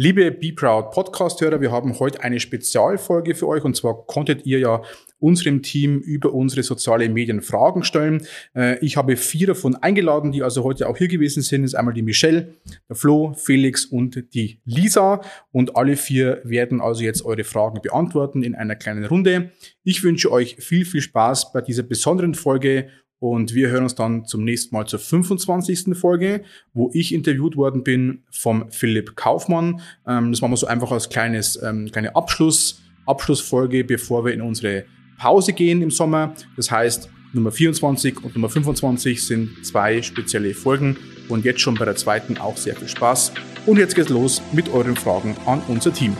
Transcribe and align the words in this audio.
Liebe 0.00 0.30
Be 0.30 0.52
Proud 0.52 0.92
Podcast-Hörer, 0.92 1.60
wir 1.60 1.72
haben 1.72 1.98
heute 1.98 2.22
eine 2.22 2.38
Spezialfolge 2.38 3.34
für 3.34 3.48
euch 3.48 3.64
und 3.64 3.74
zwar 3.74 4.06
konntet 4.06 4.46
ihr 4.46 4.60
ja 4.60 4.82
unserem 5.18 5.60
Team 5.60 5.98
über 5.98 6.32
unsere 6.34 6.62
sozialen 6.62 7.12
Medien 7.12 7.40
Fragen 7.42 7.82
stellen. 7.82 8.24
Äh, 8.54 8.78
ich 8.78 8.96
habe 8.96 9.16
vier 9.16 9.48
davon 9.48 9.74
eingeladen, 9.74 10.30
die 10.30 10.44
also 10.44 10.62
heute 10.62 10.88
auch 10.88 10.96
hier 10.96 11.08
gewesen 11.08 11.42
sind. 11.42 11.62
Das 11.62 11.72
ist 11.72 11.74
einmal 11.74 11.94
die 11.94 12.02
Michelle, 12.02 12.54
der 12.88 12.94
Flo, 12.94 13.34
Felix 13.36 13.86
und 13.86 14.32
die 14.34 14.60
Lisa. 14.64 15.20
Und 15.50 15.74
alle 15.74 15.96
vier 15.96 16.42
werden 16.44 16.80
also 16.80 17.02
jetzt 17.02 17.24
eure 17.24 17.42
Fragen 17.42 17.80
beantworten 17.82 18.44
in 18.44 18.54
einer 18.54 18.76
kleinen 18.76 19.04
Runde. 19.04 19.50
Ich 19.82 20.04
wünsche 20.04 20.30
euch 20.30 20.58
viel, 20.60 20.84
viel 20.84 21.02
Spaß 21.02 21.52
bei 21.52 21.60
dieser 21.60 21.82
besonderen 21.82 22.34
Folge 22.34 22.88
und 23.20 23.54
wir 23.54 23.68
hören 23.68 23.82
uns 23.82 23.94
dann 23.94 24.24
zum 24.26 24.44
nächsten 24.44 24.74
Mal 24.74 24.86
zur 24.86 24.98
25. 24.98 25.96
Folge, 25.96 26.42
wo 26.72 26.90
ich 26.92 27.12
interviewt 27.12 27.56
worden 27.56 27.82
bin 27.82 28.22
vom 28.30 28.70
Philipp 28.70 29.16
Kaufmann. 29.16 29.80
Ähm, 30.06 30.30
das 30.30 30.40
machen 30.40 30.52
wir 30.52 30.56
so 30.56 30.66
einfach 30.66 30.92
als 30.92 31.08
kleines, 31.08 31.60
ähm, 31.62 31.90
kleine 31.90 32.14
Abschluss, 32.14 32.82
Abschlussfolge, 33.06 33.84
bevor 33.84 34.24
wir 34.24 34.32
in 34.32 34.42
unsere 34.42 34.84
Pause 35.18 35.52
gehen 35.52 35.82
im 35.82 35.90
Sommer. 35.90 36.34
Das 36.56 36.70
heißt, 36.70 37.10
Nummer 37.32 37.50
24 37.50 38.24
und 38.24 38.34
Nummer 38.34 38.48
25 38.48 39.22
sind 39.22 39.66
zwei 39.66 40.00
spezielle 40.00 40.54
Folgen 40.54 40.96
und 41.28 41.44
jetzt 41.44 41.60
schon 41.60 41.74
bei 41.74 41.84
der 41.84 41.96
zweiten 41.96 42.38
auch 42.38 42.56
sehr 42.56 42.76
viel 42.76 42.88
Spaß. 42.88 43.32
Und 43.66 43.78
jetzt 43.78 43.94
geht's 43.94 44.08
los 44.08 44.40
mit 44.52 44.68
euren 44.70 44.96
Fragen 44.96 45.36
an 45.44 45.60
unser 45.68 45.92
Team. 45.92 46.16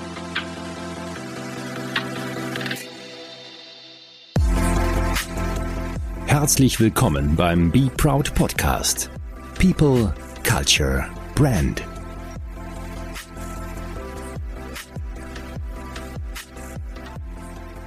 Herzlich 6.41 6.78
willkommen 6.78 7.34
beim 7.34 7.73
Be 7.73 7.91
Proud 7.97 8.33
Podcast. 8.33 9.10
People, 9.59 10.15
Culture, 10.45 11.05
Brand. 11.34 11.83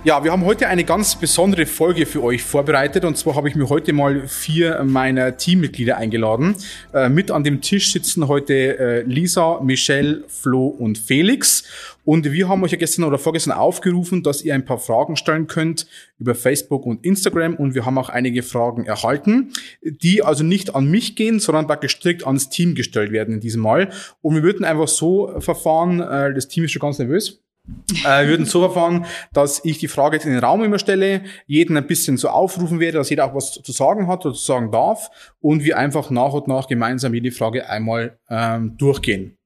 Ja, 0.03 0.23
wir 0.23 0.31
haben 0.31 0.45
heute 0.45 0.67
eine 0.67 0.83
ganz 0.83 1.15
besondere 1.15 1.67
Folge 1.67 2.07
für 2.07 2.23
euch 2.23 2.41
vorbereitet 2.41 3.05
und 3.05 3.17
zwar 3.17 3.35
habe 3.35 3.49
ich 3.49 3.55
mir 3.55 3.69
heute 3.69 3.93
mal 3.93 4.27
vier 4.27 4.83
meiner 4.83 5.37
Teammitglieder 5.37 5.95
eingeladen. 5.95 6.55
Äh, 6.91 7.07
mit 7.09 7.29
an 7.29 7.43
dem 7.43 7.61
Tisch 7.61 7.91
sitzen 7.91 8.27
heute 8.27 8.79
äh, 8.79 9.01
Lisa, 9.03 9.59
Michelle, 9.61 10.23
Flo 10.27 10.65
und 10.65 10.97
Felix 10.97 11.65
und 12.03 12.31
wir 12.31 12.49
haben 12.49 12.63
euch 12.63 12.71
ja 12.71 12.79
gestern 12.79 13.03
oder 13.03 13.19
vorgestern 13.19 13.53
aufgerufen, 13.53 14.23
dass 14.23 14.41
ihr 14.41 14.55
ein 14.55 14.65
paar 14.65 14.79
Fragen 14.79 15.17
stellen 15.17 15.45
könnt 15.45 15.85
über 16.17 16.33
Facebook 16.33 16.87
und 16.87 17.05
Instagram 17.05 17.53
und 17.53 17.75
wir 17.75 17.85
haben 17.85 17.99
auch 17.99 18.09
einige 18.09 18.41
Fragen 18.41 18.85
erhalten, 18.85 19.53
die 19.83 20.23
also 20.23 20.43
nicht 20.43 20.73
an 20.73 20.89
mich 20.89 21.15
gehen, 21.15 21.39
sondern 21.39 21.67
praktisch 21.67 21.91
strikt 21.91 22.25
ans 22.25 22.49
Team 22.49 22.73
gestellt 22.73 23.11
werden 23.11 23.35
in 23.35 23.39
diesem 23.39 23.61
Mal. 23.61 23.91
Und 24.23 24.33
wir 24.33 24.41
würden 24.41 24.65
einfach 24.65 24.87
so 24.87 25.39
verfahren, 25.39 25.99
äh, 25.99 26.33
das 26.33 26.47
Team 26.47 26.63
ist 26.63 26.71
schon 26.71 26.79
ganz 26.79 26.97
nervös. 26.97 27.39
Äh, 28.05 28.23
wir 28.23 28.29
würden 28.29 28.45
so 28.45 28.59
verfahren, 28.59 29.05
dass 29.33 29.63
ich 29.63 29.77
die 29.77 29.87
Frage 29.87 30.15
jetzt 30.15 30.25
in 30.25 30.31
den 30.31 30.43
Raum 30.43 30.63
immer 30.63 30.79
stelle, 30.79 31.23
jeden 31.45 31.77
ein 31.77 31.87
bisschen 31.87 32.17
so 32.17 32.29
aufrufen 32.29 32.79
werde, 32.79 32.97
dass 32.97 33.09
jeder 33.09 33.25
auch 33.25 33.35
was 33.35 33.51
zu 33.51 33.71
sagen 33.71 34.07
hat 34.07 34.25
oder 34.25 34.33
zu 34.33 34.43
sagen 34.43 34.71
darf 34.71 35.09
und 35.39 35.63
wir 35.63 35.77
einfach 35.77 36.09
nach 36.09 36.33
und 36.33 36.47
nach 36.47 36.67
gemeinsam 36.67 37.13
jede 37.13 37.31
Frage 37.31 37.69
einmal 37.69 38.17
ähm, 38.29 38.77
durchgehen. 38.77 39.37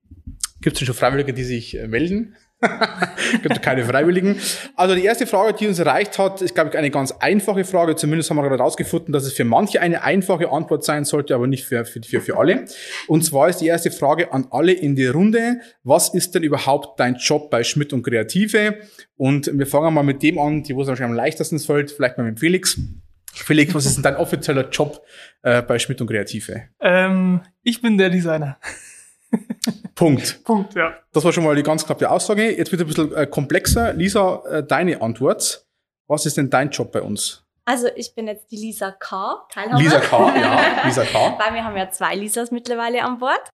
Gibt 0.61 0.80
es 0.80 0.85
schon 0.85 0.95
Freiwillige, 0.95 1.33
die 1.33 1.44
sich 1.44 1.77
äh, 1.77 1.88
melden? 1.88 2.35
Gibt 3.42 3.61
keine 3.61 3.84
Freiwilligen. 3.84 4.39
Also 4.75 4.95
die 4.95 5.03
erste 5.03 5.28
Frage, 5.28 5.53
die 5.53 5.67
uns 5.67 5.80
erreicht 5.80 6.17
hat, 6.17 6.42
ist, 6.42 6.56
glaube 6.56 6.70
ich, 6.70 6.78
eine 6.78 6.89
ganz 6.89 7.12
einfache 7.12 7.66
Frage. 7.66 7.95
Zumindest 7.95 8.30
haben 8.30 8.38
wir 8.38 8.44
gerade 8.44 8.58
herausgefunden, 8.58 9.12
dass 9.12 9.25
es 9.25 9.34
für 9.34 9.44
manche 9.44 9.81
eine 9.81 10.03
einfache 10.03 10.50
Antwort 10.50 10.84
sein 10.84 11.06
sollte, 11.06 11.36
aber 11.36 11.47
nicht 11.47 11.66
für, 11.66 11.86
für, 11.86 12.02
für, 12.02 12.22
für 12.22 12.38
alle. 12.38 12.66
Und 13.08 13.23
zwar 13.23 13.50
ist 13.50 13.58
die 13.58 13.67
erste 13.67 13.92
Frage 13.92 14.31
an 14.31 14.47
alle 14.52 14.72
in 14.72 14.95
die 14.95 15.08
Runde. 15.08 15.59
Was 15.84 16.14
ist 16.14 16.36
denn 16.36 16.44
überhaupt 16.44 17.00
dein 17.00 17.16
Job 17.16 17.50
bei 17.50 17.64
Schmidt 17.64 17.94
und 17.94 18.03
Kreative? 18.03 18.78
Und 19.17 19.50
wir 19.53 19.67
fangen 19.67 19.94
mal 19.94 20.03
mit 20.03 20.23
dem 20.23 20.40
an, 20.40 20.64
die 20.64 20.75
wo 20.75 20.81
es 20.81 20.88
wahrscheinlich 20.88 21.12
am 21.12 21.17
leichtesten 21.17 21.59
fällt, 21.59 21.92
vielleicht 21.92 22.17
mal 22.17 22.23
mit 22.23 22.40
Felix. 22.40 22.80
Felix, 23.34 23.73
was 23.73 23.86
ist 23.86 23.95
denn 23.95 24.03
dein 24.03 24.16
offizieller 24.16 24.69
Job 24.69 25.02
äh, 25.41 25.62
bei 25.62 25.78
Schmidt 25.78 26.00
und 26.00 26.08
Kreative? 26.08 26.69
Ähm, 26.79 27.41
ich 27.63 27.81
bin 27.81 27.97
der 27.97 28.09
Designer. 28.09 28.58
Punkt. 29.95 30.44
Punkt, 30.44 30.75
ja. 30.75 30.94
Das 31.13 31.23
war 31.23 31.31
schon 31.31 31.44
mal 31.44 31.56
die 31.56 31.63
ganz 31.63 31.85
knappe 31.85 32.09
Aussage. 32.09 32.56
Jetzt 32.56 32.72
wird 32.72 32.81
ein 32.81 32.88
bisschen 32.88 33.16
äh, 33.16 33.25
komplexer. 33.25 33.94
Lisa, 33.94 34.44
äh, 34.50 34.63
deine 34.63 35.01
Antwort. 35.01 35.66
Was 36.07 36.25
ist 36.25 36.38
denn 36.38 36.50
dein 36.50 36.69
Job 36.69 36.91
bei 36.91 37.01
uns? 37.01 37.44
Also 37.63 37.88
ich 37.95 38.13
bin 38.13 38.28
jetzt 38.28 38.51
die 38.51 38.57
Lisa 38.57 38.91
K. 38.91 39.47
Teilhaber. 39.50 39.81
Lisa 39.81 40.00
K, 40.00 40.35
ja, 40.38 40.84
Lisa 40.85 41.03
K. 41.03 41.39
Weil 41.39 41.53
wir 41.55 41.63
haben 41.63 41.75
ja 41.75 41.89
zwei 41.89 42.16
Lisas 42.16 42.51
mittlerweile 42.51 43.03
an 43.03 43.17
Bord. 43.17 43.50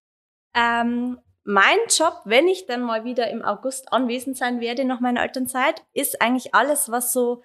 Ähm, 0.53 1.19
mein 1.44 1.78
Job, 1.88 2.22
wenn 2.25 2.47
ich 2.47 2.66
dann 2.66 2.81
mal 2.81 3.06
wieder 3.06 3.30
im 3.30 3.41
August 3.41 3.94
anwesend 3.94 4.35
sein 4.35 4.59
werde 4.59 4.84
nach 4.84 5.00
meiner 5.00 5.24
Elternzeit, 5.24 5.84
ist 5.94 6.22
eigentlich 6.22 6.53
alles, 6.53 6.91
was 6.91 7.13
so 7.13 7.44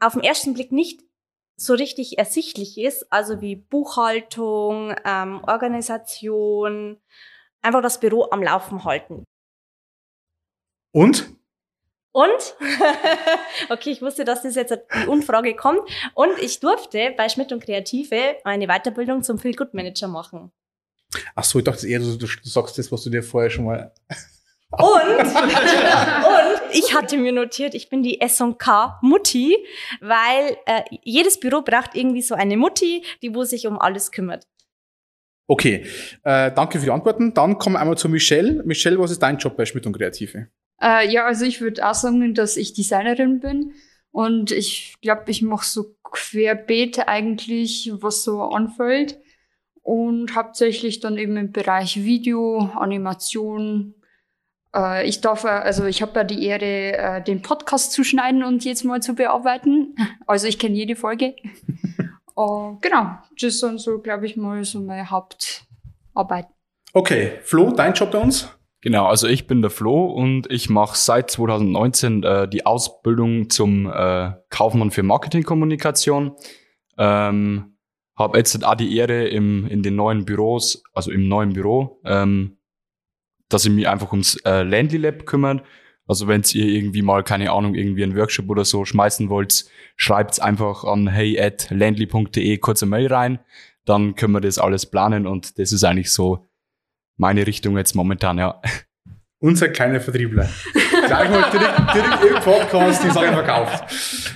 auf 0.00 0.14
den 0.14 0.22
ersten 0.22 0.54
Blick 0.54 0.72
nicht 0.72 1.02
so 1.56 1.74
richtig 1.74 2.18
ersichtlich 2.18 2.78
ist, 2.78 3.12
also 3.12 3.40
wie 3.40 3.54
Buchhaltung, 3.54 4.94
ähm, 5.04 5.44
Organisation, 5.46 6.98
einfach 7.62 7.82
das 7.82 8.00
Büro 8.00 8.28
am 8.30 8.42
Laufen 8.42 8.84
halten. 8.84 9.24
Und? 10.92 11.34
Und, 12.12 12.56
okay, 13.68 13.90
ich 13.90 14.02
wusste, 14.02 14.24
dass 14.24 14.42
das 14.42 14.56
jetzt 14.56 14.72
die 14.72 15.06
Unfrage 15.06 15.54
kommt. 15.54 15.80
Und 16.14 16.38
ich 16.40 16.58
durfte 16.58 17.14
bei 17.16 17.28
Schmidt 17.28 17.52
und 17.52 17.62
Kreative 17.62 18.36
eine 18.44 18.66
Weiterbildung 18.66 19.22
zum 19.22 19.38
Feel 19.38 19.54
Good 19.54 19.74
Manager 19.74 20.08
machen. 20.08 20.50
Ach 21.36 21.44
so, 21.44 21.58
ich 21.58 21.64
dachte 21.64 21.88
eher, 21.88 22.00
du, 22.00 22.16
du 22.16 22.26
sagst 22.42 22.78
das, 22.78 22.90
was 22.90 23.04
du 23.04 23.10
dir 23.10 23.22
vorher 23.22 23.50
schon 23.50 23.66
mal. 23.66 23.92
Und, 24.72 25.18
und 25.18 26.60
ich 26.70 26.94
hatte 26.94 27.16
mir 27.16 27.32
notiert, 27.32 27.74
ich 27.74 27.88
bin 27.88 28.04
die 28.04 28.20
S&K 28.20 29.00
Mutti, 29.02 29.56
weil 30.00 30.56
äh, 30.64 30.82
jedes 31.02 31.40
Büro 31.40 31.62
braucht 31.62 31.96
irgendwie 31.96 32.22
so 32.22 32.36
eine 32.36 32.56
Mutti, 32.56 33.04
die 33.20 33.34
wo 33.34 33.42
sich 33.42 33.66
um 33.66 33.80
alles 33.80 34.12
kümmert. 34.12 34.46
Okay, 35.50 35.84
äh, 36.22 36.52
danke 36.52 36.78
für 36.78 36.84
die 36.84 36.92
Antworten. 36.92 37.34
Dann 37.34 37.58
kommen 37.58 37.74
wir 37.74 37.80
einmal 37.80 37.98
zu 37.98 38.08
Michelle. 38.08 38.62
Michelle, 38.62 39.00
was 39.00 39.10
ist 39.10 39.20
dein 39.20 39.36
Job 39.36 39.56
bei 39.56 39.64
Schmidt 39.64 39.84
und 39.84 39.96
Kreative? 39.96 40.46
Äh, 40.80 41.12
ja, 41.12 41.26
also 41.26 41.44
ich 41.44 41.60
würde 41.60 41.84
auch 41.84 41.94
sagen, 41.94 42.34
dass 42.34 42.56
ich 42.56 42.72
Designerin 42.72 43.40
bin. 43.40 43.72
Und 44.12 44.52
ich 44.52 44.94
glaube, 45.02 45.24
ich 45.26 45.42
mache 45.42 45.66
so 45.66 45.96
querbeet 46.04 47.08
eigentlich, 47.08 47.90
was 47.94 48.22
so 48.22 48.42
anfällt. 48.42 49.18
Und 49.82 50.36
hauptsächlich 50.36 51.00
dann 51.00 51.18
eben 51.18 51.36
im 51.36 51.50
Bereich 51.50 52.04
Video, 52.04 52.70
Animation. 52.76 53.94
Äh, 54.72 55.08
ich 55.08 55.20
darf, 55.20 55.44
also 55.44 55.84
ich 55.84 56.00
habe 56.00 56.12
ja 56.14 56.22
die 56.22 56.46
Ehre, 56.46 56.96
äh, 56.96 57.24
den 57.24 57.42
Podcast 57.42 57.90
zu 57.90 58.04
schneiden 58.04 58.44
und 58.44 58.64
jetzt 58.64 58.84
mal 58.84 59.02
zu 59.02 59.16
bearbeiten. 59.16 59.96
Also 60.28 60.46
ich 60.46 60.60
kenne 60.60 60.76
jede 60.76 60.94
Folge. 60.94 61.34
Uh, 62.40 62.78
genau, 62.80 63.18
das 63.38 63.60
sind 63.60 63.80
so, 63.80 63.98
glaube 63.98 64.24
ich, 64.24 64.36
mal 64.36 64.64
so 64.64 64.80
meine 64.80 65.10
Hauptarbeit. 65.10 66.46
Okay, 66.94 67.32
Flo, 67.42 67.70
dein 67.70 67.92
Job 67.92 68.12
bei 68.12 68.18
uns? 68.18 68.48
Genau, 68.80 69.06
also 69.06 69.28
ich 69.28 69.46
bin 69.46 69.60
der 69.60 69.70
Flo 69.70 70.06
und 70.06 70.50
ich 70.50 70.70
mache 70.70 70.96
seit 70.96 71.30
2019 71.30 72.22
äh, 72.22 72.48
die 72.48 72.64
Ausbildung 72.64 73.50
zum 73.50 73.86
äh, 73.92 74.32
Kaufmann 74.48 74.90
für 74.90 75.02
Marketingkommunikation. 75.02 76.32
Ähm, 76.96 77.76
habe 78.16 78.38
jetzt 78.38 78.64
auch 78.64 78.74
die 78.74 78.96
Ehre 78.96 79.28
im, 79.28 79.66
in 79.66 79.82
den 79.82 79.96
neuen 79.96 80.24
Büros, 80.24 80.82
also 80.94 81.10
im 81.10 81.28
neuen 81.28 81.52
Büro, 81.52 82.00
ähm, 82.06 82.56
dass 83.50 83.66
ich 83.66 83.70
mich 83.70 83.86
einfach 83.86 84.12
ums 84.12 84.36
äh, 84.46 84.62
Landly 84.62 84.96
Lab 84.96 85.26
kümmert. 85.26 85.62
Also 86.10 86.26
wenn 86.26 86.42
ihr 86.54 86.66
irgendwie 86.66 87.02
mal, 87.02 87.22
keine 87.22 87.52
Ahnung, 87.52 87.76
irgendwie 87.76 88.02
einen 88.02 88.16
Workshop 88.16 88.50
oder 88.50 88.64
so 88.64 88.84
schmeißen 88.84 89.28
wollt, 89.28 89.66
schreibt's 89.94 90.40
einfach 90.40 90.82
an 90.82 91.06
hey 91.06 91.40
at 91.40 91.68
landly.de 91.70 92.58
kurze 92.58 92.84
Mail 92.84 93.06
rein. 93.06 93.38
Dann 93.84 94.16
können 94.16 94.32
wir 94.32 94.40
das 94.40 94.58
alles 94.58 94.86
planen 94.86 95.28
und 95.28 95.56
das 95.60 95.70
ist 95.70 95.84
eigentlich 95.84 96.12
so 96.12 96.48
meine 97.16 97.46
Richtung 97.46 97.76
jetzt 97.76 97.94
momentan, 97.94 98.38
ja. 98.38 98.60
Unser 99.38 99.68
kleiner 99.68 100.00
Vertriebler. 100.00 100.48
Gleich 101.06 101.30
mal 101.30 101.48
direkt, 101.48 101.94
direkt 101.94 102.24
im 102.24 102.42
Podcast 102.42 103.04
die 103.04 103.10
Sache 103.10 103.32
verkauft. 103.32 104.34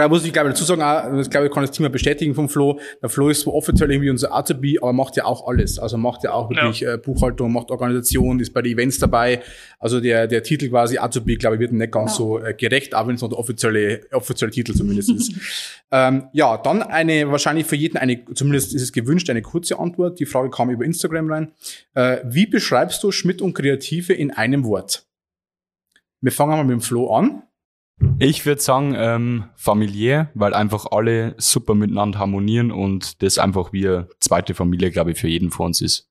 Da 0.00 0.08
muss 0.08 0.24
ich, 0.24 0.32
glaube 0.32 0.48
ich, 0.48 0.54
dazu 0.54 0.64
sagen, 0.64 0.82
auch, 0.82 1.16
das 1.16 1.28
glaube 1.28 1.46
ich, 1.46 1.52
kann 1.52 1.62
das 1.62 1.72
Thema 1.72 1.90
bestätigen 1.90 2.34
vom 2.34 2.48
Flo. 2.48 2.80
Der 3.02 3.08
Flo 3.08 3.28
ist 3.28 3.42
so 3.42 3.52
offiziell 3.52 3.90
irgendwie 3.90 4.10
unser 4.10 4.34
Azubi, 4.34 4.78
aber 4.80 4.92
macht 4.92 5.16
ja 5.16 5.24
auch 5.26 5.46
alles. 5.46 5.78
Also 5.78 5.98
macht 5.98 6.24
ja 6.24 6.32
auch 6.32 6.48
wirklich 6.50 6.80
ja. 6.80 6.94
Äh, 6.94 6.98
Buchhaltung, 6.98 7.52
macht 7.52 7.70
Organisation, 7.70 8.40
ist 8.40 8.52
bei 8.52 8.62
den 8.62 8.72
Events 8.72 8.98
dabei. 8.98 9.42
Also 9.78 10.00
der, 10.00 10.26
der 10.26 10.42
Titel 10.42 10.70
quasi 10.70 10.98
Azubi, 10.98 11.36
glaube 11.36 11.56
ich, 11.56 11.60
wird 11.60 11.72
nicht 11.72 11.92
ganz 11.92 12.12
ja. 12.12 12.16
so 12.16 12.38
äh, 12.38 12.54
gerecht, 12.54 12.94
auch 12.94 13.06
wenn 13.06 13.16
es 13.16 13.20
noch 13.20 13.28
der 13.28 13.38
offizielle, 13.38 14.00
offizielle 14.12 14.50
Titel 14.50 14.74
zumindest 14.74 15.10
ist. 15.10 15.32
ähm, 15.90 16.28
ja, 16.32 16.56
dann 16.56 16.82
eine, 16.82 17.30
wahrscheinlich 17.30 17.66
für 17.66 17.76
jeden 17.76 17.98
eine, 17.98 18.24
zumindest 18.34 18.74
ist 18.74 18.82
es 18.82 18.92
gewünscht, 18.92 19.28
eine 19.28 19.42
kurze 19.42 19.78
Antwort. 19.78 20.18
Die 20.18 20.26
Frage 20.26 20.50
kam 20.50 20.70
über 20.70 20.84
Instagram 20.84 21.30
rein. 21.30 21.52
Äh, 21.94 22.18
wie 22.24 22.46
beschreibst 22.46 23.02
du 23.02 23.12
Schmidt 23.12 23.42
und 23.42 23.54
Kreative 23.54 24.14
in 24.14 24.30
einem 24.30 24.64
Wort? 24.64 25.04
Wir 26.20 26.32
fangen 26.32 26.52
mal 26.52 26.64
mit 26.64 26.72
dem 26.72 26.80
Flo 26.80 27.14
an. 27.14 27.42
Ich 28.18 28.46
würde 28.46 28.60
sagen, 28.60 28.94
ähm, 28.96 29.44
familiär, 29.56 30.30
weil 30.34 30.54
einfach 30.54 30.86
alle 30.90 31.34
super 31.38 31.74
miteinander 31.74 32.18
harmonieren 32.18 32.70
und 32.70 33.22
das 33.22 33.38
einfach 33.38 33.72
wie 33.72 33.86
eine 33.86 34.08
zweite 34.20 34.54
Familie, 34.54 34.90
glaube 34.90 35.12
ich, 35.12 35.18
für 35.20 35.28
jeden 35.28 35.50
von 35.50 35.66
uns 35.66 35.80
ist. 35.80 36.08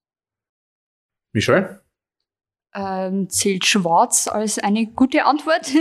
Michel? 1.33 1.81
Ähm, 2.75 3.29
zählt 3.29 3.65
schwarz 3.65 4.27
als 4.27 4.59
eine 4.59 4.85
gute 4.87 5.25
Antwort? 5.25 5.71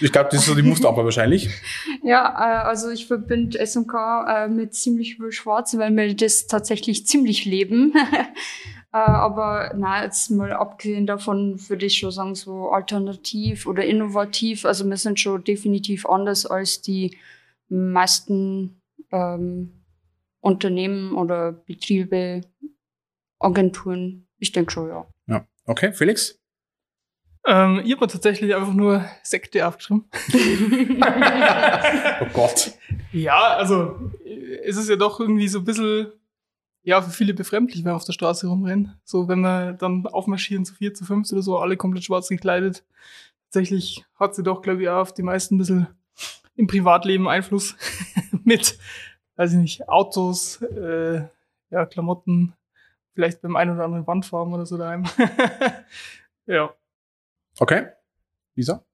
Ich 0.00 0.12
glaube, 0.12 0.28
das 0.30 0.40
ist 0.40 0.46
so 0.46 0.54
die 0.54 0.62
Musterantwort 0.62 1.06
wahrscheinlich. 1.06 1.48
ja, 2.02 2.28
äh, 2.28 2.66
also 2.66 2.90
ich 2.90 3.06
verbinde 3.06 3.58
SMK 3.64 3.94
äh, 4.28 4.48
mit 4.48 4.74
ziemlich 4.74 5.16
viel 5.16 5.32
schwarz, 5.32 5.76
weil 5.78 5.94
wir 5.96 6.14
das 6.14 6.46
tatsächlich 6.46 7.06
ziemlich 7.06 7.44
leben. 7.46 7.94
äh, 8.96 9.10
aber 9.10 9.74
na, 9.76 10.04
jetzt 10.04 10.30
mal 10.30 10.54
abgesehen 10.54 11.06
davon 11.06 11.60
würde 11.68 11.84
ich 11.84 11.98
schon 11.98 12.10
sagen, 12.10 12.34
so 12.34 12.70
alternativ 12.70 13.66
oder 13.66 13.84
innovativ. 13.84 14.64
Also 14.64 14.88
wir 14.88 14.96
sind 14.96 15.20
schon 15.20 15.44
definitiv 15.44 16.06
anders 16.06 16.46
als 16.46 16.80
die 16.80 17.18
meisten 17.68 18.80
ähm, 19.12 19.84
Unternehmen 20.40 21.14
oder 21.14 21.52
Betriebe, 21.52 22.40
Agenturen. 23.38 24.28
Ich 24.38 24.52
denke 24.52 24.72
schon, 24.72 24.88
ja. 24.88 25.06
Ja. 25.26 25.46
Okay, 25.66 25.92
Felix? 25.92 26.40
Ähm, 27.44 27.82
ich 27.84 27.94
habe 27.94 28.06
tatsächlich 28.06 28.54
einfach 28.54 28.72
nur 28.72 29.04
Sekte 29.22 29.68
aufgeschrieben. 29.68 30.06
oh 32.20 32.26
Gott. 32.32 32.72
Ja, 33.12 33.56
also 33.56 34.10
es 34.64 34.78
ist 34.78 34.88
ja 34.88 34.96
doch 34.96 35.20
irgendwie 35.20 35.48
so 35.48 35.58
ein 35.58 35.64
bisschen, 35.66 36.12
ja, 36.86 37.02
für 37.02 37.10
viele 37.10 37.34
befremdlich, 37.34 37.84
wenn 37.84 37.92
auf 37.92 38.04
der 38.04 38.12
Straße 38.12 38.46
rumrennen. 38.46 38.94
So, 39.02 39.26
wenn 39.26 39.40
wir 39.40 39.72
dann 39.72 40.06
aufmarschieren 40.06 40.64
zu 40.64 40.72
vier, 40.72 40.94
zu 40.94 41.04
fünf 41.04 41.30
oder 41.32 41.42
so, 41.42 41.58
alle 41.58 41.76
komplett 41.76 42.04
schwarz 42.04 42.28
gekleidet. 42.28 42.84
Tatsächlich 43.46 44.04
hat 44.14 44.36
sie 44.36 44.44
doch, 44.44 44.62
glaube 44.62 44.82
ich, 44.82 44.88
auch 44.88 45.00
auf 45.00 45.12
die 45.12 45.24
meisten 45.24 45.56
ein 45.56 45.58
bisschen 45.58 45.88
im 46.54 46.68
Privatleben 46.68 47.26
Einfluss 47.26 47.74
mit, 48.44 48.78
weiß 49.34 49.54
ich 49.54 49.58
nicht, 49.58 49.88
Autos, 49.88 50.62
äh, 50.62 51.24
ja, 51.70 51.86
Klamotten, 51.86 52.54
vielleicht 53.14 53.42
beim 53.42 53.56
einen 53.56 53.74
oder 53.74 53.84
anderen 53.84 54.06
Wandfarben 54.06 54.54
oder 54.54 54.64
so 54.64 54.78
daheim. 54.78 55.06
ja. 56.46 56.72
Okay. 57.58 57.88
Lisa? 58.54 58.85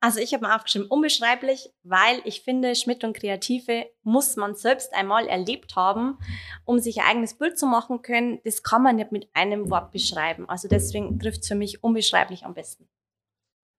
Also 0.00 0.20
ich 0.20 0.32
habe 0.32 0.46
mir 0.46 0.54
aufgeschrieben, 0.54 0.86
unbeschreiblich, 0.88 1.70
weil 1.82 2.20
ich 2.24 2.42
finde, 2.42 2.76
Schmidt 2.76 3.02
und 3.02 3.16
Kreative 3.16 3.86
muss 4.04 4.36
man 4.36 4.54
selbst 4.54 4.94
einmal 4.94 5.26
erlebt 5.26 5.74
haben, 5.74 6.18
um 6.64 6.78
sich 6.78 7.00
ein 7.00 7.06
eigenes 7.08 7.34
Bild 7.34 7.58
zu 7.58 7.66
machen 7.66 8.02
können. 8.02 8.38
Das 8.44 8.62
kann 8.62 8.82
man 8.82 8.96
nicht 8.96 9.10
mit 9.10 9.28
einem 9.34 9.70
Wort 9.70 9.90
beschreiben. 9.90 10.48
Also 10.48 10.68
deswegen 10.68 11.18
trifft 11.18 11.42
es 11.42 11.48
für 11.48 11.56
mich 11.56 11.82
unbeschreiblich 11.82 12.44
am 12.44 12.54
besten. 12.54 12.88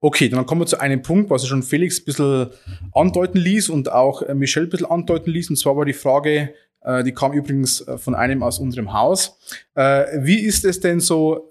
Okay, 0.01 0.29
dann 0.29 0.45
kommen 0.45 0.61
wir 0.61 0.65
zu 0.65 0.79
einem 0.79 1.01
Punkt, 1.01 1.29
was 1.29 1.45
schon 1.45 1.63
Felix 1.63 1.99
ein 1.99 2.05
bisschen 2.05 2.49
andeuten 2.93 3.37
ließ 3.37 3.69
und 3.69 3.91
auch 3.91 4.21
äh, 4.21 4.33
Michelle 4.33 4.67
ein 4.67 4.69
bisschen 4.69 4.87
andeuten 4.87 5.31
ließ. 5.31 5.49
Und 5.49 5.55
zwar 5.55 5.75
war 5.75 5.85
die 5.85 5.93
Frage, 5.93 6.53
äh, 6.81 7.03
die 7.03 7.13
kam 7.13 7.33
übrigens 7.33 7.81
äh, 7.81 7.97
von 7.97 8.15
einem 8.15 8.43
aus 8.43 8.59
unserem 8.59 8.93
Haus. 8.93 9.37
Wie 9.75 10.39
ist 10.39 10.65
es 10.65 10.81
denn 10.81 10.99
so, 10.99 11.49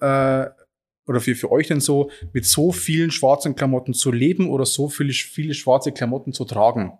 oder 1.09 1.21
für, 1.21 1.35
für 1.35 1.51
euch 1.51 1.69
denn 1.69 1.81
so, 1.81 2.11
mit 2.33 2.47
so 2.47 2.73
vielen 2.73 3.11
schwarzen 3.11 3.55
Klamotten 3.55 3.95
zu 3.95 4.13
leben 4.13 4.49
oder 4.49 4.67
so 4.67 4.89
viele, 4.89 5.13
viele 5.13 5.55
schwarze 5.55 5.93
Klamotten 5.93 6.33
zu 6.33 6.45
tragen? 6.45 6.99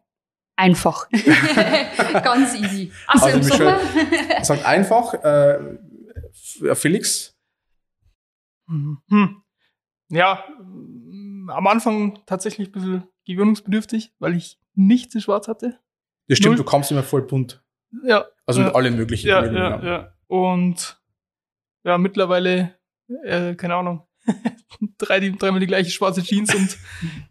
Einfach. 0.57 1.09
Ganz 2.13 2.55
easy. 2.55 2.91
Also, 3.07 3.27
also 3.27 3.39
im 3.39 3.43
Sommer. 3.45 3.81
sagt 4.43 4.65
einfach, 4.65 5.15
äh, 5.15 5.79
Felix? 6.75 7.37
Hm. 8.67 9.43
Ja, 10.11 10.45
am 11.49 11.67
Anfang 11.67 12.19
tatsächlich 12.27 12.69
ein 12.69 12.73
bisschen 12.73 13.09
gewöhnungsbedürftig, 13.25 14.13
weil 14.19 14.35
ich 14.35 14.59
nichts 14.75 15.15
in 15.15 15.21
Schwarz 15.21 15.49
hatte. 15.49 15.79
Das 16.29 16.39
stimmt, 16.39 16.57
Null. 16.57 16.65
du 16.65 16.71
kommst 16.71 16.91
immer 16.91 17.03
voll 17.03 17.23
bunt. 17.23 17.63
Ja. 18.05 18.27
Also 18.47 18.61
mit 18.61 18.71
ja, 18.71 18.75
allen 18.75 18.97
möglichen 18.97 19.29
ja, 19.29 19.45
ja, 19.45 19.85
ja. 19.85 20.15
Und 20.27 21.01
ja, 21.85 21.99
mittlerweile, 21.99 22.78
äh, 23.25 23.55
keine 23.55 23.75
Ahnung, 23.75 24.03
drei, 24.99 25.21
die, 25.21 25.33
dreimal 25.33 25.61
die 25.61 25.67
gleiche 25.67 25.91
schwarze 25.91 26.23
Jeans 26.23 26.55
und 26.55 26.77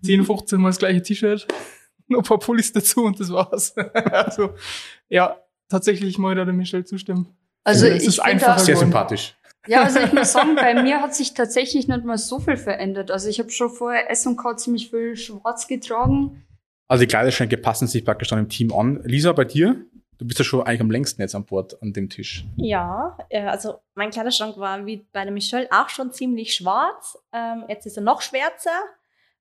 10, 0.04 0.24
15 0.26 0.60
mal 0.60 0.70
das 0.70 0.80
gleiche 0.80 1.02
T-Shirt. 1.02 1.48
Nur 2.08 2.22
ein 2.22 2.24
paar 2.24 2.40
Pullis 2.40 2.72
dazu 2.72 3.04
und 3.04 3.20
das 3.20 3.32
war's. 3.32 3.76
also, 3.94 4.54
ja, 5.10 5.38
tatsächlich 5.70 6.18
mal 6.18 6.36
da 6.36 6.46
der 6.46 6.54
Michelle 6.54 6.86
zustimmen. 6.86 7.28
Also 7.64 7.86
Es 7.86 8.04
ich 8.04 8.08
ist 8.10 8.20
da- 8.20 8.24
Sehr 8.58 8.76
geworden. 8.76 8.80
sympathisch. 8.92 9.36
Ja, 9.68 9.84
also 9.84 10.00
ich 10.00 10.14
muss 10.14 10.32
sagen, 10.32 10.56
bei 10.56 10.82
mir 10.82 11.02
hat 11.02 11.14
sich 11.14 11.34
tatsächlich 11.34 11.90
nicht 11.90 12.06
mal 12.06 12.18
so 12.18 12.40
viel 12.40 12.56
verändert. 12.56 13.12
Also 13.12 13.28
ich 13.28 13.40
habe 13.40 13.50
schon 13.50 13.70
vorher 13.70 14.10
S&K 14.10 14.56
ziemlich 14.56 14.90
viel 14.90 15.18
schwarz 15.18 15.68
getragen. 15.68 16.46
Also 16.88 17.02
die 17.02 17.08
Kleiderschränke 17.08 17.58
passen 17.58 17.86
sich 17.86 18.06
praktisch 18.06 18.30
dann 18.30 18.40
im 18.40 18.48
Team 18.48 18.72
an. 18.72 19.02
Lisa, 19.04 19.34
bei 19.34 19.44
dir? 19.44 19.86
Du 20.18 20.26
bist 20.26 20.40
ja 20.40 20.46
schon 20.46 20.62
eigentlich 20.66 20.82
am 20.82 20.90
längsten 20.92 21.22
jetzt 21.22 21.36
an 21.36 21.46
Bord 21.46 21.80
an 21.82 21.94
dem 21.94 22.10
Tisch. 22.10 22.44
Ja, 22.56 23.18
äh, 23.30 23.44
also 23.44 23.76
mein 23.94 24.10
Kleiderschrank 24.10 24.58
war 24.58 24.86
wie 24.86 25.06
bei 25.12 25.24
der 25.24 25.32
Michelle 25.32 25.68
auch 25.72 25.90
schon 25.90 26.12
ziemlich 26.12 26.56
schwarz. 26.56 27.18
Ähm, 27.32 27.66
jetzt 27.68 27.86
ist 27.86 27.98
er 27.98 28.04
noch 28.04 28.22
schwärzer. 28.22 28.72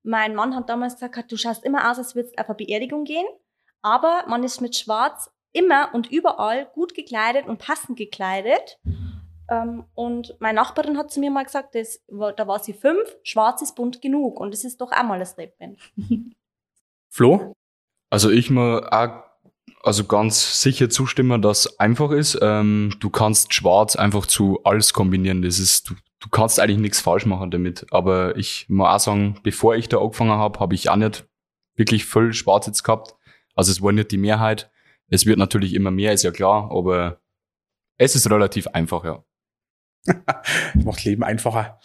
Mein 0.02 0.34
Mann 0.34 0.54
hat 0.54 0.68
damals 0.68 0.94
gesagt, 0.94 1.32
du 1.32 1.36
schaust 1.36 1.64
immer 1.64 1.90
aus, 1.90 1.98
als 1.98 2.14
würdest 2.14 2.34
du 2.38 2.42
auf 2.42 2.48
eine 2.48 2.56
Beerdigung 2.56 3.04
gehen. 3.04 3.26
Aber 3.82 4.24
man 4.28 4.44
ist 4.44 4.60
mit 4.60 4.76
Schwarz 4.76 5.30
immer 5.52 5.94
und 5.94 6.10
überall 6.12 6.66
gut 6.74 6.94
gekleidet 6.94 7.46
und 7.46 7.58
passend 7.58 7.96
gekleidet. 7.96 8.78
Ähm, 9.48 9.84
und 9.94 10.36
meine 10.40 10.56
Nachbarin 10.56 10.98
hat 10.98 11.10
zu 11.10 11.20
mir 11.20 11.30
mal 11.30 11.44
gesagt, 11.44 11.74
das, 11.74 12.02
war- 12.08 12.32
da 12.34 12.46
war 12.46 12.58
sie 12.58 12.74
fünf, 12.74 13.16
schwarz 13.22 13.62
ist 13.62 13.74
bunt 13.76 14.02
genug. 14.02 14.38
Und 14.40 14.52
das 14.52 14.64
ist 14.64 14.80
doch 14.80 14.92
auch 14.92 15.02
mal 15.04 15.18
ein 15.18 15.24
Statement. 15.26 15.80
Flo? 17.08 17.54
Also 18.10 18.30
ich 18.30 18.50
mir 18.50 18.88
auch 18.92 19.24
also 19.82 20.04
ganz 20.04 20.60
sicher 20.60 20.90
zustimmen, 20.90 21.42
dass 21.42 21.78
einfach 21.78 22.10
ist. 22.10 22.38
Ähm, 22.42 22.94
du 23.00 23.10
kannst 23.10 23.54
Schwarz 23.54 23.96
einfach 23.96 24.26
zu 24.26 24.60
alles 24.64 24.92
kombinieren. 24.92 25.42
Das 25.42 25.58
ist, 25.58 25.88
du, 25.88 25.94
du 26.20 26.28
kannst 26.28 26.58
eigentlich 26.58 26.78
nichts 26.78 27.00
falsch 27.00 27.26
machen 27.26 27.50
damit. 27.50 27.86
Aber 27.92 28.36
ich 28.36 28.66
muss 28.68 28.88
auch 28.88 28.98
sagen, 28.98 29.38
bevor 29.42 29.76
ich 29.76 29.88
da 29.88 29.98
angefangen 29.98 30.32
habe, 30.32 30.58
habe 30.58 30.74
ich 30.74 30.90
auch 30.90 30.96
nicht 30.96 31.26
wirklich 31.76 32.04
voll 32.04 32.32
Schwarz 32.32 32.66
jetzt 32.66 32.82
gehabt. 32.82 33.14
Also 33.54 33.70
es 33.70 33.80
war 33.80 33.92
nicht 33.92 34.10
die 34.10 34.18
Mehrheit. 34.18 34.70
Es 35.08 35.24
wird 35.24 35.38
natürlich 35.38 35.74
immer 35.74 35.90
mehr, 35.90 36.12
ist 36.12 36.24
ja 36.24 36.32
klar, 36.32 36.70
aber 36.72 37.20
es 37.96 38.16
ist 38.16 38.28
relativ 38.30 38.66
einfach, 38.68 39.04
ja. 39.04 39.24
Macht 40.74 41.04
Leben 41.04 41.24
einfacher. 41.24 41.80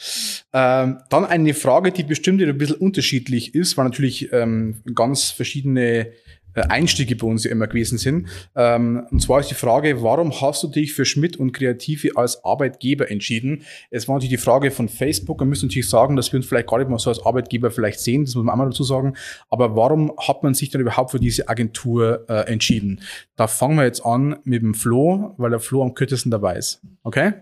Ähm, 0.53 1.01
dann 1.09 1.25
eine 1.25 1.53
Frage, 1.53 1.91
die 1.91 2.03
bestimmt 2.03 2.41
ein 2.41 2.57
bisschen 2.57 2.77
unterschiedlich 2.77 3.55
ist, 3.55 3.77
weil 3.77 3.85
natürlich 3.85 4.31
ähm, 4.31 4.83
ganz 4.93 5.31
verschiedene 5.31 6.11
Einstiege 6.55 7.15
bei 7.15 7.27
uns 7.27 7.43
ja 7.43 7.51
immer 7.51 7.67
gewesen 7.67 7.97
sind. 7.97 8.27
Ähm, 8.55 9.05
und 9.09 9.21
zwar 9.21 9.39
ist 9.39 9.49
die 9.49 9.55
Frage, 9.55 10.01
warum 10.03 10.41
hast 10.41 10.63
du 10.63 10.67
dich 10.67 10.93
für 10.93 11.05
Schmidt 11.05 11.37
und 11.37 11.53
Kreative 11.53 12.15
als 12.15 12.43
Arbeitgeber 12.43 13.09
entschieden? 13.09 13.63
Es 13.89 14.07
war 14.07 14.15
natürlich 14.15 14.37
die 14.37 14.43
Frage 14.43 14.71
von 14.71 14.89
Facebook. 14.89 15.39
Wir 15.39 15.45
müssen 15.45 15.67
natürlich 15.67 15.89
sagen, 15.89 16.15
dass 16.15 16.31
wir 16.31 16.37
uns 16.37 16.45
vielleicht 16.45 16.67
gar 16.67 16.79
nicht 16.79 16.89
mal 16.89 16.99
so 16.99 17.09
als 17.09 17.25
Arbeitgeber 17.25 17.71
vielleicht 17.71 17.99
sehen, 17.99 18.25
das 18.25 18.35
muss 18.35 18.43
man 18.43 18.53
auch 18.53 18.57
mal 18.57 18.65
dazu 18.65 18.83
sagen. 18.83 19.15
Aber 19.49 19.75
warum 19.75 20.13
hat 20.17 20.43
man 20.43 20.53
sich 20.53 20.69
dann 20.69 20.81
überhaupt 20.81 21.11
für 21.11 21.19
diese 21.19 21.47
Agentur 21.47 22.25
äh, 22.29 22.51
entschieden? 22.51 23.01
Da 23.35 23.47
fangen 23.47 23.77
wir 23.77 23.85
jetzt 23.85 24.05
an 24.05 24.37
mit 24.43 24.61
dem 24.61 24.73
Flo, 24.73 25.33
weil 25.37 25.51
der 25.51 25.59
Flo 25.59 25.81
am 25.81 25.93
kürzesten 25.93 26.31
dabei 26.31 26.55
ist. 26.57 26.81
Okay? 27.03 27.33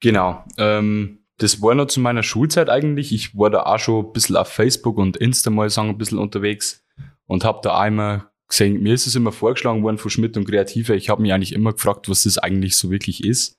Genau. 0.00 0.44
Ähm, 0.58 1.18
das 1.38 1.62
war 1.62 1.74
noch 1.74 1.86
zu 1.86 2.00
meiner 2.00 2.22
Schulzeit 2.22 2.68
eigentlich. 2.68 3.12
Ich 3.12 3.36
war 3.36 3.48
da 3.48 3.62
auch 3.62 3.78
schon 3.78 4.04
ein 4.04 4.12
bisschen 4.12 4.36
auf 4.36 4.48
Facebook 4.48 4.98
und 4.98 5.16
Insta 5.16 5.50
mal 5.50 5.70
sagen, 5.70 5.88
ein 5.88 5.98
bisschen 5.98 6.18
unterwegs 6.18 6.84
und 7.26 7.44
habe 7.44 7.60
da 7.62 7.78
einmal 7.78 8.29
gesehen, 8.50 8.82
mir 8.82 8.92
ist 8.92 9.06
es 9.06 9.14
immer 9.14 9.32
vorgeschlagen 9.32 9.82
worden 9.82 9.98
von 9.98 10.10
Schmidt 10.10 10.36
und 10.36 10.44
Kreative. 10.44 10.94
Ich 10.94 11.08
habe 11.08 11.22
mich 11.22 11.32
eigentlich 11.32 11.54
immer 11.54 11.72
gefragt, 11.72 12.08
was 12.08 12.24
das 12.24 12.36
eigentlich 12.36 12.76
so 12.76 12.90
wirklich 12.90 13.24
ist. 13.24 13.56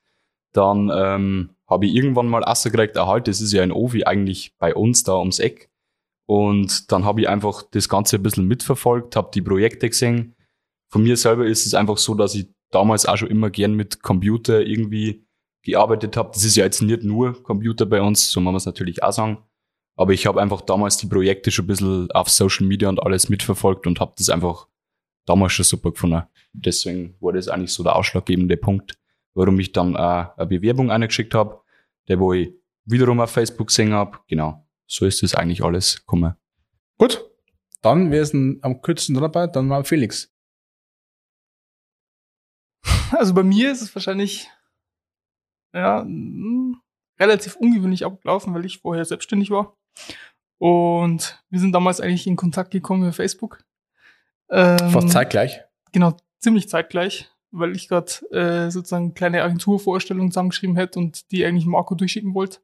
Dann 0.54 0.92
ähm, 0.94 1.50
habe 1.68 1.86
ich 1.86 1.96
irgendwann 1.96 2.28
mal 2.28 2.44
gekriegt, 2.64 2.98
ah 2.98 3.08
halt, 3.08 3.28
das 3.28 3.42
ist 3.42 3.54
ja 3.54 3.64
ein 3.64 3.72
Ovi 3.72 4.04
eigentlich 4.04 4.54
bei 4.60 4.76
uns 4.76 5.04
da 5.04 5.18
ums 5.18 5.40
Eck. 5.40 5.70
Und 6.28 6.92
dann 6.92 7.06
habe 7.06 7.22
ich 7.22 7.30
einfach 7.30 7.64
das 7.72 7.90
Ganze 7.90 8.18
ein 8.18 8.24
bisschen 8.24 8.48
mitverfolgt, 8.48 9.16
habe 9.16 9.32
die 9.34 9.42
Projekte 9.42 9.90
gesehen. 9.90 10.36
Von 10.90 11.04
mir 11.04 11.18
selber 11.18 11.46
ist 11.46 11.66
es 11.66 11.74
einfach 11.74 11.98
so, 11.98 12.14
dass 12.14 12.36
ich 12.36 12.48
damals 12.70 13.06
auch 13.06 13.18
schon 13.18 13.30
immer 13.30 13.50
gern 13.50 13.74
mit 13.74 14.02
Computer 14.02 14.62
irgendwie 14.62 15.26
gearbeitet 15.64 16.18
habe. 16.18 16.32
Das 16.34 16.44
ist 16.44 16.56
ja 16.56 16.66
jetzt 16.66 16.82
nicht 16.82 17.04
nur 17.04 17.42
Computer 17.44 17.86
bei 17.86 18.02
uns, 18.02 18.30
so 18.30 18.42
man 18.42 18.56
es 18.56 18.66
natürlich 18.66 19.04
auch 19.04 19.14
sagen. 19.14 19.38
Aber 19.98 20.14
ich 20.14 20.26
habe 20.26 20.42
einfach 20.42 20.62
damals 20.62 20.98
die 20.98 21.08
Projekte 21.08 21.52
schon 21.52 21.66
ein 21.66 21.68
bisschen 21.68 22.12
auf 22.12 22.30
Social 22.30 22.66
Media 22.66 22.90
und 22.90 23.02
alles 23.02 23.30
mitverfolgt 23.30 23.88
und 23.88 24.00
habe 24.00 24.14
das 24.18 24.30
einfach 24.30 24.68
damals 25.32 25.54
schon 25.54 25.66
super 25.66 25.92
gefunden. 25.92 26.24
Deswegen 26.54 27.16
war 27.20 27.34
das 27.34 27.48
eigentlich 27.48 27.72
so 27.72 27.84
der 27.84 27.96
ausschlaggebende 27.96 28.58
Punkt, 28.58 29.00
warum 29.34 29.60
ich 29.60 29.72
dann 29.72 29.96
auch 29.96 30.38
eine 30.38 30.48
Bewerbung 30.48 30.92
eingeschickt 30.92 31.34
habe, 31.34 31.62
der 32.08 32.20
wo 32.20 32.34
ich 32.34 32.54
wiederum 32.86 33.20
auf 33.20 33.32
Facebook 33.32 33.68
gesehen 33.68 33.94
habe. 33.94 34.20
Genau, 34.28 34.68
so 34.88 35.06
ist 35.06 35.24
das 35.24 35.36
eigentlich 35.36 35.64
alles 35.64 36.00
gekommen. 36.00 36.36
Gut, 36.98 37.24
dann 37.82 38.12
ist 38.12 38.34
denn 38.34 38.60
am 38.62 38.82
kürzesten 38.82 39.16
dabei? 39.16 39.48
Dann 39.48 39.68
mal 39.68 39.84
Felix. 39.84 40.32
Also 43.12 43.34
bei 43.34 43.44
mir 43.44 43.74
ist 43.74 43.82
es 43.82 43.94
wahrscheinlich 43.94 44.48
ja, 45.74 46.06
mh, 46.08 46.78
relativ 47.20 47.58
ungewöhnlich 47.58 48.06
abgelaufen, 48.06 48.54
weil 48.54 48.66
ich 48.66 48.80
vorher 48.80 49.04
selbstständig 49.04 49.52
war. 49.52 49.78
Und 50.60 51.44
wir 51.50 51.60
sind 51.60 51.74
damals 51.74 52.00
eigentlich 52.00 52.26
in 52.26 52.36
Kontakt 52.36 52.72
gekommen 52.72 53.04
über 53.04 53.14
Facebook. 53.14 53.64
Ähm, 54.52 54.90
Fast 54.90 55.10
zeitgleich. 55.10 55.62
Genau, 55.94 56.16
ziemlich 56.40 56.70
zeitgleich, 56.70 57.30
weil 57.52 57.76
ich 57.76 57.88
gerade 57.88 58.12
äh, 58.32 58.70
sozusagen 58.70 59.14
kleine 59.14 59.42
Agenturvorstellungen 59.44 60.32
zusammengeschrieben 60.32 60.76
hätte 60.76 61.00
und 61.00 61.32
die 61.32 61.46
eigentlich 61.46 61.66
Marco 61.66 61.96
durchschicken 61.96 62.34
wollte. 62.36 62.60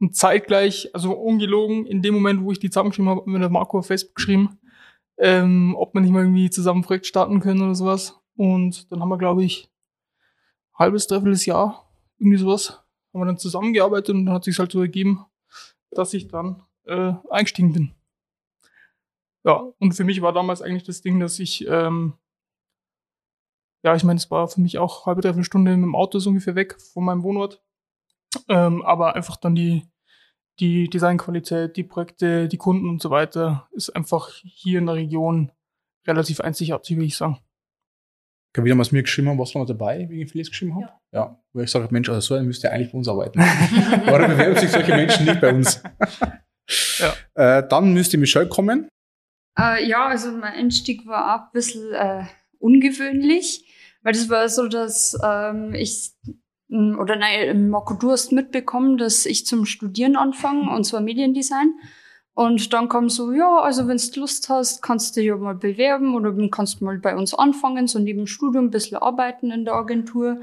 Und 0.00 0.16
zeitgleich, 0.16 0.90
also 0.94 1.12
ungelogen, 1.12 1.84
in 1.86 2.02
dem 2.02 2.14
Moment, 2.14 2.42
wo 2.42 2.52
ich 2.52 2.60
die 2.60 2.70
zusammengeschrieben 2.70 3.10
habe, 3.10 3.20
hat 3.20 3.26
mir 3.26 3.38
der 3.38 3.50
Marco 3.50 3.78
auf 3.78 3.86
Facebook 3.86 4.14
geschrieben, 4.14 4.58
ähm, 5.18 5.74
ob 5.76 5.92
wir 5.92 6.00
nicht 6.00 6.12
mal 6.12 6.22
irgendwie 6.22 6.50
zusammen 6.50 6.80
ein 6.80 6.84
Projekt 6.84 7.06
starten 7.06 7.40
können 7.40 7.62
oder 7.62 7.74
sowas. 7.74 8.18
Und 8.36 8.90
dann 8.90 9.00
haben 9.00 9.08
wir, 9.08 9.18
glaube 9.18 9.44
ich, 9.44 9.68
halbes, 10.74 11.08
dreiviertel 11.08 11.36
Jahr, 11.44 11.90
irgendwie 12.18 12.38
sowas, 12.38 12.84
haben 13.12 13.20
wir 13.20 13.26
dann 13.26 13.38
zusammengearbeitet 13.38 14.14
und 14.14 14.26
dann 14.26 14.34
hat 14.34 14.44
sich 14.44 14.58
halt 14.58 14.70
so 14.70 14.80
ergeben, 14.80 15.26
dass 15.90 16.14
ich 16.14 16.28
dann 16.28 16.62
äh, 16.84 17.12
eingestiegen 17.30 17.72
bin. 17.72 17.90
Ja, 19.48 19.72
und 19.78 19.92
für 19.92 20.04
mich 20.04 20.20
war 20.20 20.34
damals 20.34 20.60
eigentlich 20.60 20.84
das 20.84 21.00
Ding, 21.00 21.20
dass 21.20 21.38
ich, 21.38 21.66
ähm, 21.66 22.12
ja, 23.82 23.94
ich 23.94 24.04
meine, 24.04 24.18
es 24.18 24.30
war 24.30 24.46
für 24.46 24.60
mich 24.60 24.76
auch 24.76 25.06
halbe, 25.06 25.22
dreiviertel 25.22 25.44
Stunde 25.44 25.74
mit 25.74 25.84
dem 25.84 25.94
Auto 25.94 26.18
so 26.18 26.28
ungefähr 26.28 26.54
weg 26.54 26.78
von 26.78 27.04
meinem 27.04 27.22
Wohnort. 27.22 27.64
Ähm, 28.50 28.82
aber 28.82 29.16
einfach 29.16 29.38
dann 29.38 29.54
die, 29.54 29.88
die 30.60 30.90
Designqualität, 30.90 31.78
die 31.78 31.84
Projekte, 31.84 32.46
die 32.46 32.58
Kunden 32.58 32.90
und 32.90 33.00
so 33.00 33.08
weiter 33.08 33.70
ist 33.72 33.88
einfach 33.88 34.28
hier 34.44 34.80
in 34.80 34.86
der 34.86 34.96
Region 34.96 35.50
relativ 36.06 36.40
einzigartig, 36.40 36.98
würde 36.98 37.06
ich 37.06 37.16
sagen. 37.16 37.38
Kann 38.52 38.66
wieder 38.66 38.74
mal 38.74 38.82
was 38.82 38.92
mir 38.92 39.02
geschrieben 39.02 39.30
haben, 39.30 39.38
was 39.38 39.54
noch 39.54 39.64
dabei, 39.64 40.10
wie 40.10 40.24
ich 40.24 40.30
vieles 40.30 40.50
geschrieben 40.50 40.74
habe? 40.74 40.92
Ja. 41.12 41.20
ja. 41.20 41.42
Weil 41.54 41.64
ich 41.64 41.70
sage, 41.70 41.88
Mensch, 41.90 42.10
also 42.10 42.20
so 42.20 42.34
ein 42.34 42.44
müsst 42.44 42.64
ihr 42.64 42.72
eigentlich 42.72 42.92
bei 42.92 42.98
uns 42.98 43.08
arbeiten. 43.08 43.38
Warum 44.04 44.28
bewerben 44.28 44.58
sich 44.58 44.70
solche 44.70 44.94
Menschen 44.94 45.24
nicht 45.24 45.40
bei 45.40 45.54
uns? 45.54 45.82
Ja. 46.98 47.14
Äh, 47.32 47.66
dann 47.66 47.94
müsste 47.94 48.18
Michelle 48.18 48.46
kommen. 48.46 48.90
Äh, 49.58 49.86
ja, 49.88 50.06
also 50.06 50.30
mein 50.30 50.54
Einstieg 50.54 51.06
war 51.06 51.34
auch 51.34 51.46
ein 51.46 51.52
bisschen 51.52 51.92
äh, 51.92 52.24
ungewöhnlich, 52.58 53.64
weil 54.02 54.12
das 54.12 54.28
war 54.28 54.48
so, 54.48 54.68
dass 54.68 55.18
ähm, 55.24 55.74
ich 55.74 56.12
oder 56.70 57.16
nein, 57.16 57.70
Marco, 57.70 57.94
du 57.94 58.10
hast 58.10 58.30
mitbekommen, 58.30 58.98
dass 58.98 59.24
ich 59.24 59.46
zum 59.46 59.64
Studieren 59.64 60.16
anfange, 60.16 60.70
und 60.70 60.84
zwar 60.84 61.00
Mediendesign. 61.00 61.72
Und 62.34 62.72
dann 62.72 62.88
kam 62.88 63.08
so, 63.08 63.32
ja, 63.32 63.60
also 63.60 63.88
wenn 63.88 63.96
du 63.96 64.20
Lust 64.20 64.48
hast, 64.48 64.82
kannst 64.82 65.16
du 65.16 65.20
dich 65.20 65.28
ja 65.28 65.36
mal 65.36 65.54
bewerben 65.54 66.14
oder 66.14 66.32
kannst 66.50 66.80
mal 66.82 66.98
bei 66.98 67.16
uns 67.16 67.34
anfangen, 67.34 67.86
so 67.86 67.98
neben 67.98 68.20
dem 68.20 68.26
Studium 68.26 68.66
ein 68.66 68.70
bisschen 68.70 68.98
arbeiten 68.98 69.50
in 69.50 69.64
der 69.64 69.74
Agentur. 69.74 70.42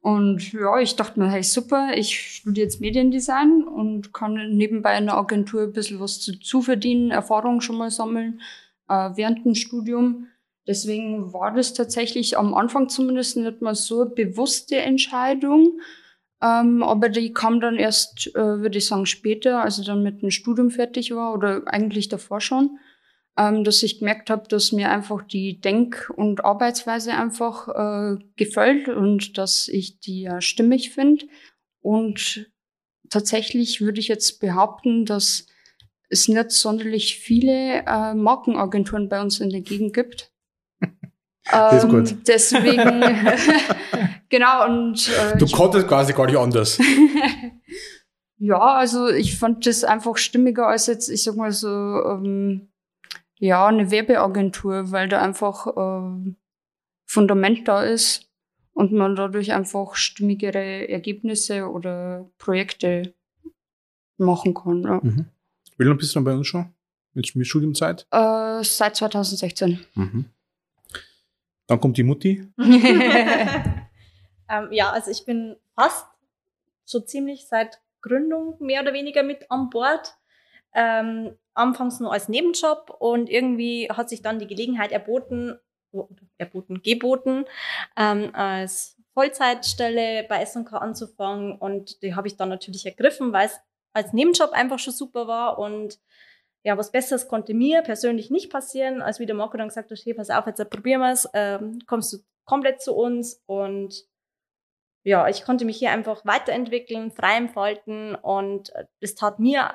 Und 0.00 0.52
ja, 0.52 0.78
ich 0.78 0.96
dachte 0.96 1.18
mir, 1.18 1.30
hey, 1.30 1.42
super, 1.42 1.90
ich 1.94 2.36
studiere 2.36 2.66
jetzt 2.66 2.80
Mediendesign 2.80 3.64
und 3.64 4.14
kann 4.14 4.56
nebenbei 4.56 4.96
in 4.96 5.06
der 5.06 5.16
Agentur 5.16 5.62
ein 5.62 5.72
bisschen 5.72 6.00
was 6.00 6.20
zu, 6.20 6.62
verdienen, 6.62 7.10
Erfahrung 7.10 7.60
schon 7.60 7.76
mal 7.78 7.90
sammeln 7.90 8.40
äh, 8.88 9.10
während 9.14 9.44
dem 9.44 9.54
Studium. 9.54 10.28
Deswegen 10.66 11.32
war 11.32 11.52
das 11.52 11.74
tatsächlich 11.74 12.38
am 12.38 12.54
Anfang 12.54 12.88
zumindest 12.88 13.36
nicht 13.36 13.60
mal 13.60 13.74
so 13.74 14.02
eine 14.02 14.10
bewusste 14.10 14.76
Entscheidung. 14.76 15.80
Ähm, 16.40 16.82
aber 16.84 17.08
die 17.08 17.32
kam 17.32 17.60
dann 17.60 17.76
erst, 17.76 18.28
äh, 18.36 18.60
würde 18.60 18.78
ich 18.78 18.86
sagen, 18.86 19.06
später, 19.06 19.62
als 19.62 19.78
ich 19.78 19.86
dann 19.86 20.04
mit 20.04 20.22
dem 20.22 20.30
Studium 20.30 20.70
fertig 20.70 21.12
war 21.14 21.34
oder 21.34 21.62
eigentlich 21.66 22.08
davor 22.08 22.40
schon, 22.40 22.78
ähm, 23.38 23.62
dass 23.62 23.84
ich 23.84 24.00
gemerkt 24.00 24.30
habe, 24.30 24.48
dass 24.48 24.72
mir 24.72 24.90
einfach 24.90 25.22
die 25.22 25.60
Denk- 25.60 26.12
und 26.16 26.44
Arbeitsweise 26.44 27.12
einfach 27.12 27.68
äh, 27.68 28.18
gefällt 28.34 28.88
und 28.88 29.38
dass 29.38 29.68
ich 29.68 30.00
die 30.00 30.24
äh, 30.24 30.40
stimmig 30.40 30.90
finde. 30.90 31.24
Und 31.80 32.50
tatsächlich 33.10 33.80
würde 33.80 34.00
ich 34.00 34.08
jetzt 34.08 34.40
behaupten, 34.40 35.06
dass 35.06 35.46
es 36.10 36.26
nicht 36.26 36.50
sonderlich 36.50 37.18
viele 37.18 37.84
äh, 37.86 38.14
Markenagenturen 38.14 39.08
bei 39.08 39.20
uns 39.20 39.38
in 39.38 39.50
der 39.50 39.62
Gegend 39.62 39.94
gibt. 39.94 40.32
Das 41.50 41.82
ist 41.82 41.88
gut. 41.88 42.10
Ähm, 42.10 42.22
deswegen, 42.26 43.02
genau, 44.28 44.66
und. 44.66 45.08
Äh, 45.08 45.38
du 45.38 45.46
konntest 45.46 45.88
quasi 45.88 46.12
gar 46.12 46.26
nicht 46.26 46.36
anders. 46.36 46.78
ja, 48.36 48.58
also 48.58 49.08
ich 49.08 49.38
fand 49.38 49.64
das 49.64 49.82
einfach 49.82 50.18
stimmiger 50.18 50.66
als 50.66 50.88
jetzt, 50.88 51.08
ich 51.08 51.22
sag 51.22 51.36
mal 51.36 51.50
so, 51.50 51.68
ähm, 51.68 52.68
ja, 53.38 53.66
eine 53.66 53.90
Werbeagentur, 53.90 54.90
weil 54.90 55.08
da 55.08 55.22
einfach 55.22 55.66
äh, 55.66 56.34
Fundament 57.06 57.68
da 57.68 57.82
ist 57.82 58.30
und 58.72 58.92
man 58.92 59.16
dadurch 59.16 59.52
einfach 59.52 59.94
stimmigere 59.94 60.88
Ergebnisse 60.88 61.68
oder 61.68 62.28
Projekte 62.38 63.14
machen 64.18 64.54
kann. 64.54 64.82
Ja. 64.82 65.00
Mhm. 65.02 65.26
Wie 65.76 65.84
lange 65.84 65.96
bist 65.96 66.14
du 66.14 66.18
dann 66.18 66.24
bei 66.24 66.34
uns 66.34 66.46
schon? 66.46 66.72
Mit, 67.14 67.34
mit 67.34 67.46
Studiumzeit? 67.46 68.06
Äh, 68.10 68.62
seit 68.62 68.96
2016. 68.96 69.80
Mhm. 69.94 70.26
Dann 71.66 71.80
kommt 71.80 71.96
die 71.96 72.02
Mutti. 72.02 72.46
ähm, 72.58 73.88
ja, 74.70 74.90
also 74.90 75.10
ich 75.10 75.24
bin 75.24 75.56
fast 75.74 76.06
so 76.84 77.00
ziemlich 77.00 77.46
seit 77.46 77.80
Gründung 78.00 78.56
mehr 78.60 78.82
oder 78.82 78.92
weniger 78.92 79.22
mit 79.22 79.50
an 79.50 79.70
Bord. 79.70 80.17
Ähm, 80.80 81.36
anfangs 81.58 81.98
nur 81.98 82.12
als 82.12 82.28
Nebenjob 82.28 82.96
und 83.00 83.28
irgendwie 83.28 83.90
hat 83.90 84.08
sich 84.08 84.22
dann 84.22 84.38
die 84.38 84.46
Gelegenheit 84.46 84.92
erboten, 84.92 85.58
erboten, 86.38 86.82
geboten, 86.82 87.46
ähm, 87.96 88.30
als 88.32 88.96
Vollzeitstelle 89.12 90.24
bei 90.28 90.44
SNK 90.44 90.74
anzufangen 90.74 91.58
und 91.58 92.00
die 92.02 92.14
habe 92.14 92.28
ich 92.28 92.36
dann 92.36 92.48
natürlich 92.48 92.86
ergriffen, 92.86 93.32
weil 93.32 93.46
es 93.46 93.60
als 93.92 94.12
Nebenjob 94.12 94.52
einfach 94.52 94.78
schon 94.78 94.92
super 94.94 95.26
war 95.26 95.58
und 95.58 95.98
ja, 96.64 96.78
was 96.78 96.92
Besseres 96.92 97.26
konnte 97.26 97.54
mir 97.54 97.82
persönlich 97.82 98.30
nicht 98.30 98.50
passieren, 98.50 99.02
als 99.02 99.18
wie 99.18 99.26
der 99.26 99.34
Marco 99.34 99.56
dann 99.56 99.68
gesagt 99.68 99.90
hat, 99.90 99.98
hey, 100.04 100.14
pass 100.14 100.30
auf, 100.30 100.46
jetzt 100.46 100.70
probieren 100.70 101.00
wir 101.00 101.12
es, 101.12 101.28
ähm, 101.34 101.80
kommst 101.86 102.12
du 102.12 102.18
komplett 102.44 102.80
zu 102.80 102.94
uns 102.94 103.42
und 103.46 104.06
ja, 105.04 105.28
ich 105.28 105.44
konnte 105.44 105.64
mich 105.64 105.78
hier 105.78 105.90
einfach 105.90 106.24
weiterentwickeln, 106.24 107.10
frei 107.10 107.36
entfalten 107.36 108.14
und 108.14 108.72
das 109.00 109.14
tat 109.14 109.38
mir 109.38 109.70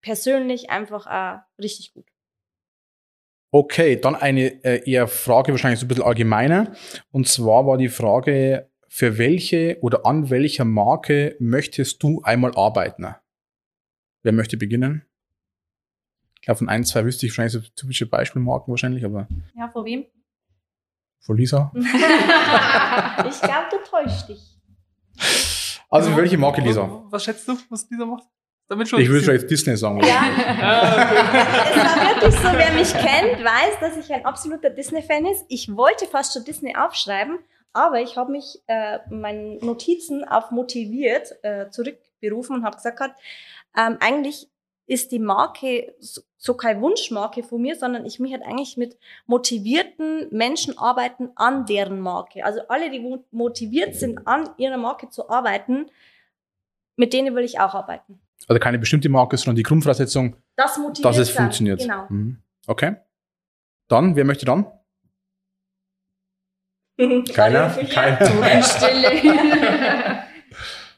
persönlich 0.00 0.70
einfach 0.70 1.06
auch 1.06 1.40
richtig 1.60 1.92
gut. 1.94 2.06
Okay, 3.50 3.96
dann 3.96 4.14
eine 4.14 4.62
äh, 4.62 4.90
eher 4.90 5.08
Frage, 5.08 5.52
wahrscheinlich 5.52 5.80
so 5.80 5.86
ein 5.86 5.88
bisschen 5.88 6.04
allgemeiner. 6.04 6.72
Und 7.10 7.28
zwar 7.28 7.66
war 7.66 7.78
die 7.78 7.88
Frage, 7.88 8.70
für 8.88 9.16
welche 9.16 9.78
oder 9.80 10.04
an 10.04 10.28
welcher 10.28 10.64
Marke 10.64 11.36
möchtest 11.38 12.02
du 12.02 12.20
einmal 12.22 12.54
arbeiten? 12.56 13.14
Wer 14.22 14.32
möchte 14.32 14.56
beginnen? 14.56 15.04
Ich 16.36 16.42
glaube, 16.42 16.58
von 16.58 16.68
ein, 16.68 16.84
zwei 16.84 17.04
wüsste 17.04 17.26
ich 17.26 17.32
wahrscheinlich 17.32 17.52
so 17.52 17.60
typische 17.74 18.06
Beispielmarken 18.06 18.70
wahrscheinlich, 18.70 19.04
aber. 19.04 19.28
Ja, 19.54 19.68
vor 19.68 19.84
wem? 19.84 20.06
Von 21.20 21.36
Lisa? 21.36 21.72
ich 21.76 23.40
glaube, 23.40 23.66
du 23.70 23.78
täuscht 23.88 24.28
dich. 24.28 24.58
Also, 25.90 26.16
welche 26.16 26.38
Marke, 26.38 26.60
Lisa? 26.60 27.04
Was 27.10 27.24
schätzt 27.24 27.48
du, 27.48 27.56
was 27.70 27.88
Lisa 27.90 28.04
macht? 28.04 28.24
Damit 28.68 28.88
schon 28.88 29.00
ich 29.00 29.08
würde 29.08 29.24
vielleicht 29.24 29.50
Disney 29.50 29.76
sagen. 29.76 30.00
Ja. 30.00 30.06
es 31.70 31.76
war 31.76 32.20
wirklich 32.20 32.34
so, 32.34 32.48
wer 32.54 32.72
mich 32.72 32.92
kennt, 32.92 33.42
weiß, 33.42 33.80
dass 33.80 33.96
ich 33.96 34.12
ein 34.12 34.26
absoluter 34.26 34.68
Disney-Fan 34.68 35.24
ist. 35.26 35.46
Ich 35.48 35.74
wollte 35.74 36.06
fast 36.06 36.34
schon 36.34 36.44
Disney 36.44 36.76
aufschreiben, 36.76 37.38
aber 37.72 38.00
ich 38.02 38.16
habe 38.16 38.32
mich 38.32 38.60
äh, 38.66 38.98
meinen 39.08 39.58
Notizen 39.64 40.22
auf 40.24 40.50
motiviert 40.50 41.32
äh, 41.42 41.70
zurückberufen 41.70 42.56
und 42.56 42.64
habe 42.64 42.76
gesagt, 42.76 43.18
ähm, 43.74 43.96
eigentlich 44.00 44.48
ist 44.86 45.12
die 45.12 45.18
Marke 45.18 45.94
so 46.38 46.54
keine 46.54 46.80
Wunschmarke 46.80 47.42
von 47.42 47.60
mir, 47.60 47.76
sondern 47.76 48.06
ich 48.06 48.20
mich 48.20 48.32
halt 48.32 48.42
eigentlich 48.42 48.76
mit 48.76 48.96
motivierten 49.26 50.28
Menschen 50.30 50.78
arbeiten 50.78 51.30
an 51.36 51.66
deren 51.66 52.00
Marke. 52.00 52.44
Also 52.44 52.60
alle, 52.68 52.90
die 52.90 53.18
motiviert 53.30 53.94
sind, 53.94 54.26
an 54.26 54.48
ihrer 54.56 54.78
Marke 54.78 55.10
zu 55.10 55.28
arbeiten, 55.28 55.86
mit 56.96 57.12
denen 57.12 57.34
will 57.34 57.44
ich 57.44 57.60
auch 57.60 57.74
arbeiten. 57.74 58.20
Also 58.46 58.60
keine 58.60 58.78
bestimmte 58.78 59.08
Marke, 59.08 59.36
sondern 59.36 59.56
die 59.56 59.62
Grundvoraussetzung, 59.62 60.36
das 60.56 60.78
dass 61.02 61.18
es 61.18 61.30
funktioniert. 61.30 61.80
Genau. 61.80 62.06
Mhm. 62.08 62.38
Okay. 62.66 62.96
Dann, 63.88 64.16
wer 64.16 64.24
möchte 64.24 64.46
dann? 64.46 64.66
Keiner? 67.32 67.70
Keiner. 67.70 68.62
Stille. 68.62 70.22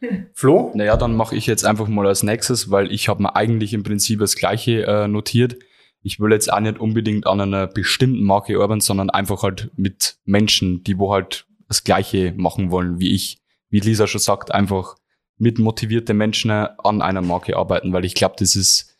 Flo? 0.34 0.72
Naja, 0.74 0.96
dann 0.96 1.14
mache 1.14 1.36
ich 1.36 1.46
jetzt 1.46 1.64
einfach 1.64 1.86
mal 1.86 2.06
als 2.06 2.22
nächstes, 2.22 2.70
weil 2.70 2.90
ich 2.90 3.08
habe 3.08 3.22
mir 3.22 3.36
eigentlich 3.36 3.74
im 3.74 3.82
Prinzip 3.82 4.20
das 4.20 4.34
gleiche 4.34 4.86
äh, 4.86 5.08
notiert. 5.08 5.56
Ich 6.02 6.18
will 6.18 6.32
jetzt 6.32 6.50
auch 6.50 6.60
nicht 6.60 6.78
unbedingt 6.78 7.26
an 7.26 7.40
einer 7.40 7.66
bestimmten 7.66 8.24
Marke 8.24 8.58
arbeiten, 8.58 8.80
sondern 8.80 9.10
einfach 9.10 9.42
halt 9.42 9.70
mit 9.76 10.16
Menschen, 10.24 10.82
die 10.84 10.98
wo 10.98 11.12
halt 11.12 11.46
das 11.68 11.84
gleiche 11.84 12.32
machen 12.36 12.70
wollen 12.70 12.98
wie 12.98 13.14
ich. 13.14 13.42
Wie 13.68 13.80
Lisa 13.80 14.06
schon 14.06 14.20
sagt, 14.20 14.50
einfach 14.52 14.96
mit 15.40 15.58
motivierte 15.58 16.14
Menschen 16.14 16.50
an 16.50 17.02
einer 17.02 17.22
Marke 17.22 17.56
arbeiten, 17.56 17.92
weil 17.92 18.04
ich 18.04 18.14
glaube, 18.14 18.36
das 18.38 18.54
ist, 18.54 18.96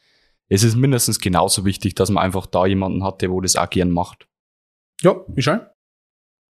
es 0.48 0.64
ist 0.64 0.74
mindestens 0.74 1.20
genauso 1.20 1.64
wichtig, 1.64 1.94
dass 1.94 2.10
man 2.10 2.24
einfach 2.24 2.46
da 2.46 2.66
jemanden 2.66 3.04
hat, 3.04 3.22
der 3.22 3.30
wo 3.30 3.40
das 3.40 3.56
auch 3.56 3.70
gern 3.70 3.90
macht. 3.90 4.26
Ja, 5.02 5.14
Michel? 5.28 5.70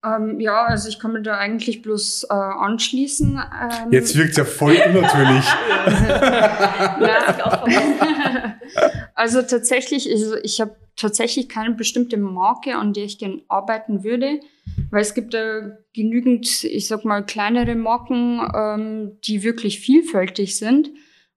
Ähm, 0.05 0.39
ja, 0.39 0.63
also 0.63 0.89
ich 0.89 0.99
kann 0.99 1.13
mir 1.13 1.21
da 1.21 1.37
eigentlich 1.37 1.81
bloß 1.81 2.27
äh, 2.29 2.33
anschließen. 2.33 3.37
Ähm, 3.37 3.91
Jetzt 3.91 4.17
wirkt 4.17 4.31
es 4.31 4.37
ja 4.37 4.45
voll 4.45 4.75
unnatürlich. 4.85 5.45
also 9.15 9.41
tatsächlich, 9.41 10.09
also 10.09 10.35
ich 10.37 10.61
habe 10.61 10.75
tatsächlich 10.95 11.49
keine 11.49 11.73
bestimmte 11.73 12.17
Marke, 12.17 12.75
an 12.75 12.93
der 12.93 13.05
ich 13.05 13.17
gerne 13.17 13.41
arbeiten 13.47 14.03
würde, 14.03 14.39
weil 14.91 15.01
es 15.01 15.13
gibt 15.13 15.33
da 15.33 15.77
genügend, 15.93 16.63
ich 16.63 16.87
sag 16.87 17.03
mal, 17.05 17.25
kleinere 17.25 17.75
Marken, 17.75 18.39
ähm, 18.55 19.17
die 19.23 19.43
wirklich 19.43 19.79
vielfältig 19.79 20.57
sind. 20.57 20.91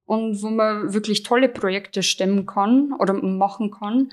und 0.06 0.40
wo 0.40 0.50
man 0.50 0.94
wirklich 0.94 1.24
tolle 1.24 1.48
Projekte 1.48 2.02
stemmen 2.02 2.46
kann 2.46 2.92
oder 2.92 3.12
machen 3.12 3.72
kann. 3.72 4.10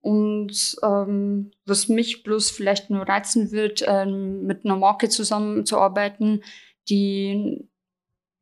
Und 0.00 0.76
ähm, 0.82 1.52
was 1.66 1.88
mich 1.88 2.22
bloß 2.22 2.50
vielleicht 2.50 2.90
nur 2.90 3.08
reizen 3.08 3.52
wird, 3.52 3.84
ähm, 3.86 4.42
mit 4.44 4.64
einer 4.64 4.76
Marke 4.76 5.08
zusammenzuarbeiten, 5.08 6.42
die 6.88 7.69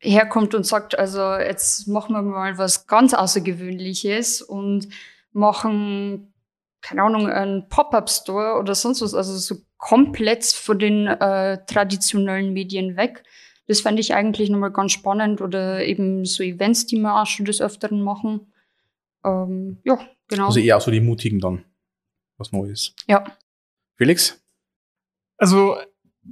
herkommt 0.00 0.54
und 0.54 0.64
sagt, 0.64 0.98
also 0.98 1.34
jetzt 1.34 1.88
machen 1.88 2.14
wir 2.14 2.22
mal 2.22 2.58
was 2.58 2.86
ganz 2.86 3.14
Außergewöhnliches 3.14 4.42
und 4.42 4.88
machen, 5.32 6.32
keine 6.80 7.02
Ahnung, 7.02 7.28
einen 7.28 7.68
Pop-up-Store 7.68 8.58
oder 8.58 8.74
sonst 8.74 9.02
was, 9.02 9.14
also 9.14 9.36
so 9.36 9.56
komplett 9.76 10.44
von 10.44 10.78
den 10.78 11.06
äh, 11.06 11.64
traditionellen 11.66 12.52
Medien 12.52 12.96
weg. 12.96 13.24
Das 13.66 13.80
fände 13.80 14.00
ich 14.00 14.14
eigentlich 14.14 14.50
nochmal 14.50 14.72
ganz 14.72 14.92
spannend 14.92 15.40
oder 15.40 15.84
eben 15.84 16.24
so 16.24 16.42
Events, 16.42 16.86
die 16.86 16.96
wir 16.96 17.20
auch 17.20 17.26
schon 17.26 17.44
des 17.44 17.60
Öfteren 17.60 18.00
machen. 18.02 18.52
Ähm, 19.24 19.78
ja, 19.84 19.98
genau. 20.28 20.46
Also 20.46 20.60
eher 20.60 20.80
so 20.80 20.90
die 20.90 21.00
Mutigen 21.00 21.40
dann, 21.40 21.64
was 22.38 22.52
Neues. 22.52 22.94
Ja. 23.06 23.24
Felix? 23.96 24.40
Also 25.36 25.76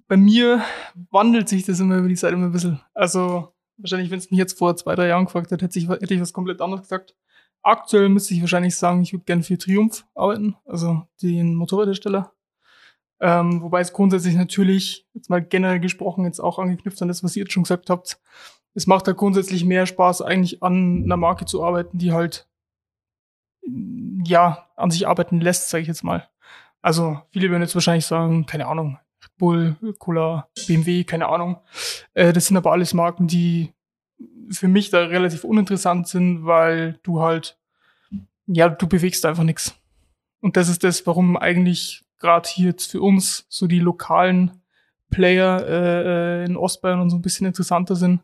bei 0.09 0.17
mir 0.17 0.65
wandelt 1.11 1.49
sich 1.49 1.65
das 1.65 1.81
immer 1.81 1.99
über 1.99 2.09
die 2.09 2.15
Zeit 2.15 2.33
immer 2.33 2.47
ein 2.47 2.53
bisschen. 2.53 2.81
Also 2.95 3.56
wahrscheinlich, 3.79 4.11
wenn 4.11 4.19
es 4.19 4.31
mich 4.31 4.39
jetzt 4.39 4.59
vor 4.59 4.77
zwei, 4.77 4.95
drei 4.95 5.09
Jahren 5.09 5.27
gefragt 5.27 5.51
hätte, 5.51 5.65
hätte 5.65 5.79
ich, 5.79 5.89
hätte 5.89 6.15
ich 6.15 6.21
was 6.21 6.33
komplett 6.33 6.61
anderes 6.61 6.83
gesagt. 6.83 7.15
Aktuell 7.63 8.09
müsste 8.09 8.35
ich 8.35 8.41
wahrscheinlich 8.41 8.77
sagen, 8.77 9.03
ich 9.03 9.13
würde 9.13 9.25
gerne 9.25 9.43
für 9.43 9.59
Triumph 9.59 10.07
arbeiten, 10.15 10.57
also 10.65 11.03
den 11.23 11.55
Motorradhersteller. 11.55 12.33
Ähm, 13.19 13.63
wobei 13.63 13.81
es 13.81 13.93
grundsätzlich 13.93 14.35
natürlich, 14.35 15.07
jetzt 15.15 15.31
mal 15.31 15.43
generell 15.43 15.81
gesprochen, 15.81 16.27
jetzt 16.27 16.41
auch 16.41 16.59
angeknüpft 16.59 17.01
an 17.03 17.09
das, 17.09 17.25
was 17.25 17.35
ihr 17.35 17.45
jetzt 17.45 17.53
schon 17.53 17.63
gesagt 17.63 17.91
habt, 17.91 18.21
es 18.75 18.87
macht 18.87 19.09
da 19.09 19.13
grundsätzlich 19.13 19.65
mehr 19.65 19.87
Spaß, 19.87 20.21
eigentlich 20.21 20.63
an 20.63 21.03
einer 21.05 21.17
Marke 21.17 21.47
zu 21.47 21.65
arbeiten, 21.65 21.97
die 21.97 22.13
halt, 22.13 22.47
ja, 24.25 24.69
an 24.77 24.91
sich 24.91 25.09
arbeiten 25.09 25.41
lässt, 25.41 25.71
sage 25.71 25.83
ich 25.83 25.89
jetzt 25.89 26.05
mal. 26.05 26.29
Also 26.83 27.21
viele 27.31 27.51
würden 27.51 27.63
jetzt 27.63 27.75
wahrscheinlich 27.75 28.07
sagen, 28.07 28.45
keine 28.47 28.67
Ahnung, 28.67 28.99
Bull, 29.39 29.77
Cola, 29.99 30.49
BMW, 30.67 31.05
keine 31.05 31.29
Ahnung. 31.29 31.59
Äh, 32.15 32.33
das 32.33 32.47
sind 32.47 32.57
aber 32.57 32.73
alles 32.73 32.95
Marken, 32.95 33.27
die 33.27 33.73
für 34.51 34.69
mich 34.69 34.91
da 34.91 35.05
relativ 35.05 35.45
uninteressant 35.45 36.09
sind, 36.09 36.47
weil 36.47 36.99
du 37.03 37.21
halt, 37.21 37.59
ja, 38.47 38.69
du 38.69 38.87
bewegst 38.87 39.27
einfach 39.27 39.43
nichts. 39.43 39.75
Und 40.41 40.57
das 40.57 40.69
ist 40.69 40.85
das, 40.85 41.07
warum 41.07 41.37
eigentlich 41.37 42.05
gerade 42.19 42.49
hier 42.49 42.67
jetzt 42.67 42.91
für 42.91 43.01
uns 43.01 43.47
so 43.49 43.67
die 43.67 43.81
lokalen 43.81 44.63
Player 45.11 45.65
äh, 45.67 46.43
äh, 46.43 46.45
in 46.45 46.57
Ostbayern 46.57 47.01
und 47.01 47.11
so 47.11 47.17
ein 47.17 47.23
bisschen 47.23 47.47
interessanter 47.47 47.97
sind, 47.97 48.23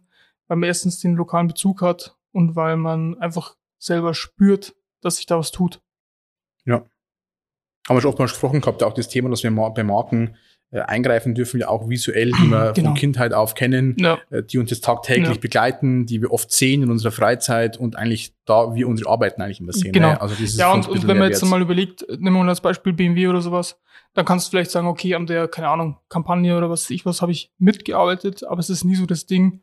weil 0.49 0.57
man 0.57 0.67
erstens 0.67 1.01
den 1.01 1.15
lokalen 1.15 1.49
Bezug 1.49 1.83
hat 1.83 2.17
und 2.33 2.57
weil 2.57 2.77
man 2.77 3.19
einfach 3.19 3.57
selber 3.79 4.15
spürt, 4.15 4.75
dass 5.01 5.17
sich 5.17 5.27
da 5.27 5.39
was 5.39 5.51
tut. 5.51 5.81
Ja. 6.65 6.85
Haben 7.89 7.97
wir 7.97 8.01
schon 8.01 8.11
oft 8.11 8.19
mal 8.19 8.27
gesprochen 8.27 8.61
gehabt, 8.61 8.83
auch 8.83 8.95
das 8.95 9.09
Thema, 9.09 9.29
dass 9.29 9.43
wir 9.43 9.51
bei 9.51 9.83
Marken 9.83 10.37
äh, 10.73 10.81
eingreifen 10.81 11.35
dürfen, 11.35 11.61
ja 11.61 11.69
auch 11.69 11.89
visuell, 11.89 12.33
die 12.33 12.49
wir 12.51 12.73
Genau. 12.73 12.89
von 12.89 12.95
Kindheit 12.95 13.33
auf 13.35 13.55
kennen, 13.55 13.95
Ja. 13.99 14.19
äh, 14.31 14.43
die 14.43 14.59
uns 14.59 14.71
jetzt 14.71 14.85
tagtäglich 14.85 15.29
Ja. 15.29 15.41
begleiten, 15.41 16.07
die 16.07 16.21
wir 16.23 16.33
oft 16.33 16.51
sehen 16.51 16.83
in 16.83 16.91
unserer 16.91 17.13
Freizeit 17.13 17.77
und 17.77 17.95
eigentlich 17.97 18.35
da 18.47 18.75
wir 18.75 18.89
unsere 18.89 19.11
Arbeiten 19.11 19.41
eigentlich 19.43 19.61
immer 19.61 19.73
sehen. 19.73 19.93
Genau. 19.93 20.13
Ne? 20.13 20.21
Also 20.21 20.35
das 20.35 20.43
ist 20.45 20.59
Ja, 20.59 20.73
und, 20.73 20.89
und 20.89 21.07
wenn 21.07 21.19
man 21.19 21.29
jetzt 21.31 21.45
mal 21.45 21.61
überlegt, 21.63 22.05
nehmen 22.09 22.25
wir 22.37 22.43
mal 22.43 22.49
als 22.49 22.61
Beispiel 22.61 22.93
BMW 22.93 23.29
oder 23.29 23.41
sowas, 23.43 23.79
dann 24.15 24.25
kannst 24.25 24.47
du 24.47 24.51
vielleicht 24.51 24.71
sagen, 24.71 24.87
okay, 24.89 25.15
an 25.15 25.27
der, 25.27 25.47
keine 25.49 25.69
Ahnung, 25.69 25.99
Kampagne 26.09 26.57
oder 26.57 26.69
was 26.71 26.89
ich 26.91 27.07
was 27.07 27.23
habe 27.23 27.33
ich 27.33 27.51
mitgearbeitet, 27.59 28.43
aber 28.45 28.59
es 28.61 28.71
ist 28.71 28.85
nie 28.85 28.95
so 28.95 29.07
das 29.07 29.27
Ding, 29.27 29.61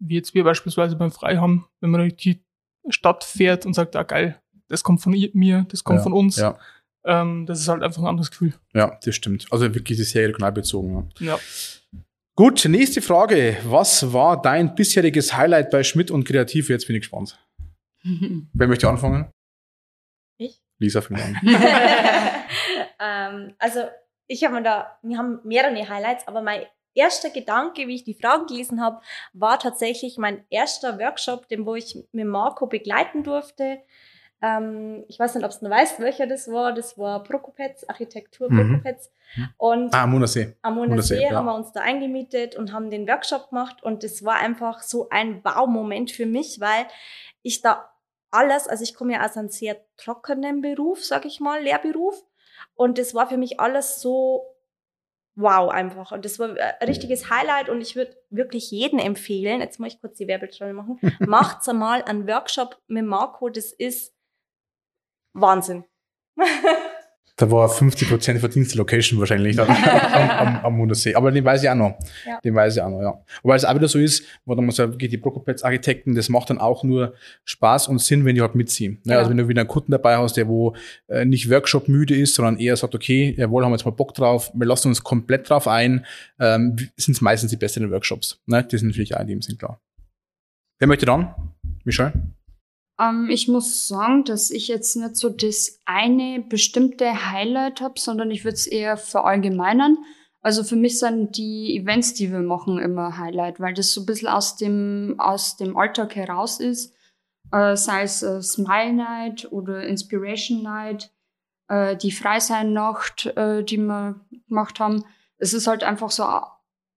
wie 0.00 0.14
jetzt 0.16 0.34
wir 0.34 0.44
beispielsweise 0.44 0.96
beim 0.96 1.10
Freiham, 1.10 1.66
wenn 1.80 1.90
man 1.90 2.00
durch 2.02 2.16
die 2.16 2.40
Stadt 2.88 3.24
fährt 3.24 3.64
und 3.66 3.74
sagt, 3.74 3.96
ah 3.96 4.02
geil, 4.02 4.40
das 4.68 4.82
kommt 4.84 5.00
von 5.00 5.12
mir, 5.32 5.66
das 5.68 5.84
kommt 5.84 5.98
Ja, 5.98 6.02
von 6.02 6.12
uns. 6.12 6.36
Ja, 6.36 6.58
Ähm, 7.04 7.46
das 7.46 7.60
ist 7.60 7.68
halt 7.68 7.82
einfach 7.82 8.02
ein 8.02 8.08
anderes 8.08 8.30
Gefühl. 8.30 8.54
ja, 8.74 8.98
das 9.02 9.14
stimmt. 9.14 9.46
Also 9.50 9.74
wirklich 9.74 9.98
sehr 10.08 10.28
regional 10.28 10.52
bezogen. 10.52 11.10
Ja. 11.18 11.26
Ja. 11.26 11.38
Gut, 12.36 12.64
nächste 12.66 13.02
Frage. 13.02 13.56
Was 13.64 14.12
war 14.12 14.40
dein 14.40 14.74
bisheriges 14.74 15.36
Highlight 15.36 15.70
bei 15.70 15.82
Schmidt 15.82 16.10
und 16.10 16.24
Kreativ? 16.24 16.68
Jetzt 16.68 16.86
bin 16.86 16.96
ich 16.96 17.02
gespannt. 17.02 17.36
Wer 18.04 18.68
möchte 18.68 18.88
anfangen? 18.88 19.30
Ich? 20.38 20.62
Lisa, 20.78 21.00
fängt 21.00 21.20
an. 21.20 21.36
ähm, 23.00 23.54
also 23.58 23.80
ich 24.28 24.44
habe 24.44 24.54
mir 24.54 24.62
da, 24.62 24.98
wir 25.02 25.18
haben 25.18 25.40
mehrere 25.42 25.88
Highlights, 25.88 26.28
aber 26.28 26.42
mein 26.42 26.62
erster 26.94 27.30
Gedanke, 27.30 27.88
wie 27.88 27.96
ich 27.96 28.04
die 28.04 28.14
Fragen 28.14 28.46
gelesen 28.46 28.80
habe, 28.80 29.00
war 29.32 29.58
tatsächlich 29.58 30.18
mein 30.18 30.44
erster 30.50 30.98
Workshop, 30.98 31.48
den 31.48 31.66
wo 31.66 31.74
ich 31.74 31.96
mit 32.12 32.26
Marco 32.26 32.66
begleiten 32.66 33.24
durfte. 33.24 33.78
Ähm, 34.40 35.04
ich 35.08 35.18
weiß 35.18 35.34
nicht, 35.34 35.44
ob 35.44 35.50
du 35.58 35.64
noch 35.64 35.70
weißt, 35.76 35.98
welcher 36.00 36.26
das 36.26 36.48
war. 36.50 36.72
Das 36.72 36.96
war 36.96 37.22
Prokopetz, 37.24 37.84
Architektur 37.88 38.50
Mhm. 38.50 38.68
Prokopetz. 38.70 39.10
Und 39.56 39.92
Ah, 39.94 40.06
Monasee. 40.06 40.56
am 40.62 40.76
Monasee 40.76 41.22
ja. 41.22 41.30
haben 41.32 41.46
wir 41.46 41.54
uns 41.54 41.72
da 41.72 41.80
eingemietet 41.80 42.54
und 42.56 42.72
haben 42.72 42.90
den 42.90 43.06
Workshop 43.08 43.50
gemacht 43.50 43.82
und 43.82 44.04
das 44.04 44.24
war 44.24 44.36
einfach 44.36 44.80
so 44.82 45.08
ein 45.10 45.42
Wow-Moment 45.44 46.10
für 46.12 46.26
mich, 46.26 46.60
weil 46.60 46.86
ich 47.42 47.60
da 47.62 47.90
alles, 48.30 48.68
also 48.68 48.84
ich 48.84 48.94
komme 48.94 49.14
ja 49.14 49.24
aus 49.24 49.36
einem 49.36 49.48
sehr 49.48 49.76
trockenen 49.96 50.60
Beruf, 50.60 51.04
sag 51.04 51.24
ich 51.24 51.40
mal, 51.40 51.62
Lehrberuf 51.62 52.14
und 52.74 52.98
das 52.98 53.14
war 53.14 53.28
für 53.28 53.36
mich 53.38 53.58
alles 53.60 54.00
so 54.00 54.44
wow 55.34 55.70
einfach 55.70 56.10
und 56.12 56.24
das 56.24 56.38
war 56.38 56.50
ein 56.50 56.88
richtiges 56.88 57.30
Highlight 57.30 57.68
und 57.68 57.80
ich 57.80 57.96
würde 57.96 58.16
wirklich 58.30 58.70
jeden 58.70 58.98
empfehlen, 58.98 59.60
jetzt 59.60 59.78
muss 59.78 59.94
ich 59.94 60.00
kurz 60.00 60.16
die 60.18 60.26
Werbetrommel 60.26 60.74
machen, 60.74 60.98
macht's 61.20 61.68
einmal 61.68 62.02
einen 62.02 62.26
Workshop 62.28 62.80
mit 62.86 63.04
Marco, 63.04 63.48
das 63.48 63.72
ist 63.72 64.14
Wahnsinn. 65.32 65.84
Da 67.38 67.48
war 67.52 67.70
50% 67.70 68.40
Verdienst 68.40 68.72
der 68.72 68.78
Location 68.78 69.20
wahrscheinlich 69.20 69.60
am, 69.60 69.68
am, 69.70 70.56
am 70.64 70.76
Monasee. 70.76 71.14
Aber 71.14 71.30
den 71.30 71.44
weiß 71.44 71.62
ich 71.62 71.70
auch 71.70 71.76
noch. 71.76 71.96
Ja. 72.26 72.40
Den 72.40 72.56
weiß 72.56 72.76
ich 72.76 72.82
auch 72.82 72.90
noch, 72.90 73.00
ja. 73.00 73.24
Wobei 73.42 73.54
es 73.54 73.64
auch 73.64 73.76
wieder 73.76 73.86
so 73.86 74.00
ist, 74.00 74.24
wo 74.44 74.56
dann 74.56 74.64
man 74.66 74.74
sagt, 74.74 75.00
die 75.00 75.16
Prokopetz-Architekten, 75.16 76.16
das 76.16 76.28
macht 76.28 76.50
dann 76.50 76.58
auch 76.58 76.82
nur 76.82 77.14
Spaß 77.44 77.86
und 77.86 78.00
Sinn, 78.00 78.24
wenn 78.24 78.34
die 78.34 78.40
halt 78.40 78.56
mitziehen. 78.56 79.00
Ne? 79.04 79.12
Ja. 79.12 79.18
Also 79.20 79.30
wenn 79.30 79.36
du 79.36 79.46
wieder 79.46 79.60
einen 79.60 79.68
Kunden 79.68 79.92
dabei 79.92 80.16
hast, 80.18 80.36
der 80.36 80.48
wo 80.48 80.74
äh, 81.06 81.24
nicht 81.24 81.48
Workshop 81.48 81.86
müde 81.86 82.16
ist, 82.16 82.34
sondern 82.34 82.58
eher 82.58 82.76
sagt, 82.76 82.96
okay, 82.96 83.36
jawohl, 83.38 83.64
haben 83.64 83.70
wir 83.70 83.76
jetzt 83.76 83.84
mal 83.84 83.92
Bock 83.92 84.14
drauf, 84.14 84.50
wir 84.52 84.66
lassen 84.66 84.88
uns 84.88 85.04
komplett 85.04 85.48
drauf 85.48 85.68
ein, 85.68 86.04
ähm, 86.40 86.76
sind 86.96 87.14
es 87.14 87.20
meistens 87.20 87.50
die 87.50 87.56
besseren 87.56 87.92
Workshops. 87.92 88.40
Ne? 88.46 88.64
Die 88.64 88.78
sind 88.78 88.88
natürlich 88.88 89.14
auch 89.14 89.20
in 89.20 89.28
dem 89.28 89.42
Sinn 89.42 89.58
klar. 89.58 89.80
Wer 90.80 90.88
möchte 90.88 91.06
dann? 91.06 91.34
Michelle? 91.84 92.12
Ähm, 93.00 93.28
ich 93.30 93.48
muss 93.48 93.88
sagen, 93.88 94.24
dass 94.24 94.50
ich 94.50 94.68
jetzt 94.68 94.96
nicht 94.96 95.16
so 95.16 95.28
das 95.28 95.80
eine 95.84 96.40
bestimmte 96.40 97.30
Highlight 97.30 97.80
habe, 97.80 97.98
sondern 97.98 98.30
ich 98.30 98.44
würde 98.44 98.54
es 98.56 98.66
eher 98.66 98.96
verallgemeinern. 98.96 99.98
Also 100.40 100.62
für 100.62 100.76
mich 100.76 100.98
sind 100.98 101.36
die 101.36 101.76
Events, 101.76 102.14
die 102.14 102.30
wir 102.30 102.40
machen, 102.40 102.78
immer 102.78 103.18
Highlight, 103.18 103.60
weil 103.60 103.74
das 103.74 103.92
so 103.92 104.02
ein 104.02 104.06
bisschen 104.06 104.28
aus 104.28 104.56
dem, 104.56 105.16
aus 105.18 105.56
dem 105.56 105.76
Alltag 105.76 106.14
heraus 106.14 106.60
ist. 106.60 106.94
Äh, 107.50 107.76
sei 107.76 108.02
es 108.02 108.22
äh, 108.22 108.42
Smile 108.42 108.92
Night 108.92 109.50
oder 109.50 109.84
Inspiration 109.86 110.62
Night, 110.62 111.10
äh, 111.68 111.96
die 111.96 112.12
Freisein-Nacht, 112.12 113.26
äh, 113.36 113.64
die 113.64 113.78
wir 113.78 114.20
gemacht 114.48 114.80
haben. 114.80 115.04
Es 115.38 115.54
ist 115.54 115.66
halt 115.66 115.82
einfach 115.82 116.10
so 116.10 116.24
au- 116.24 116.46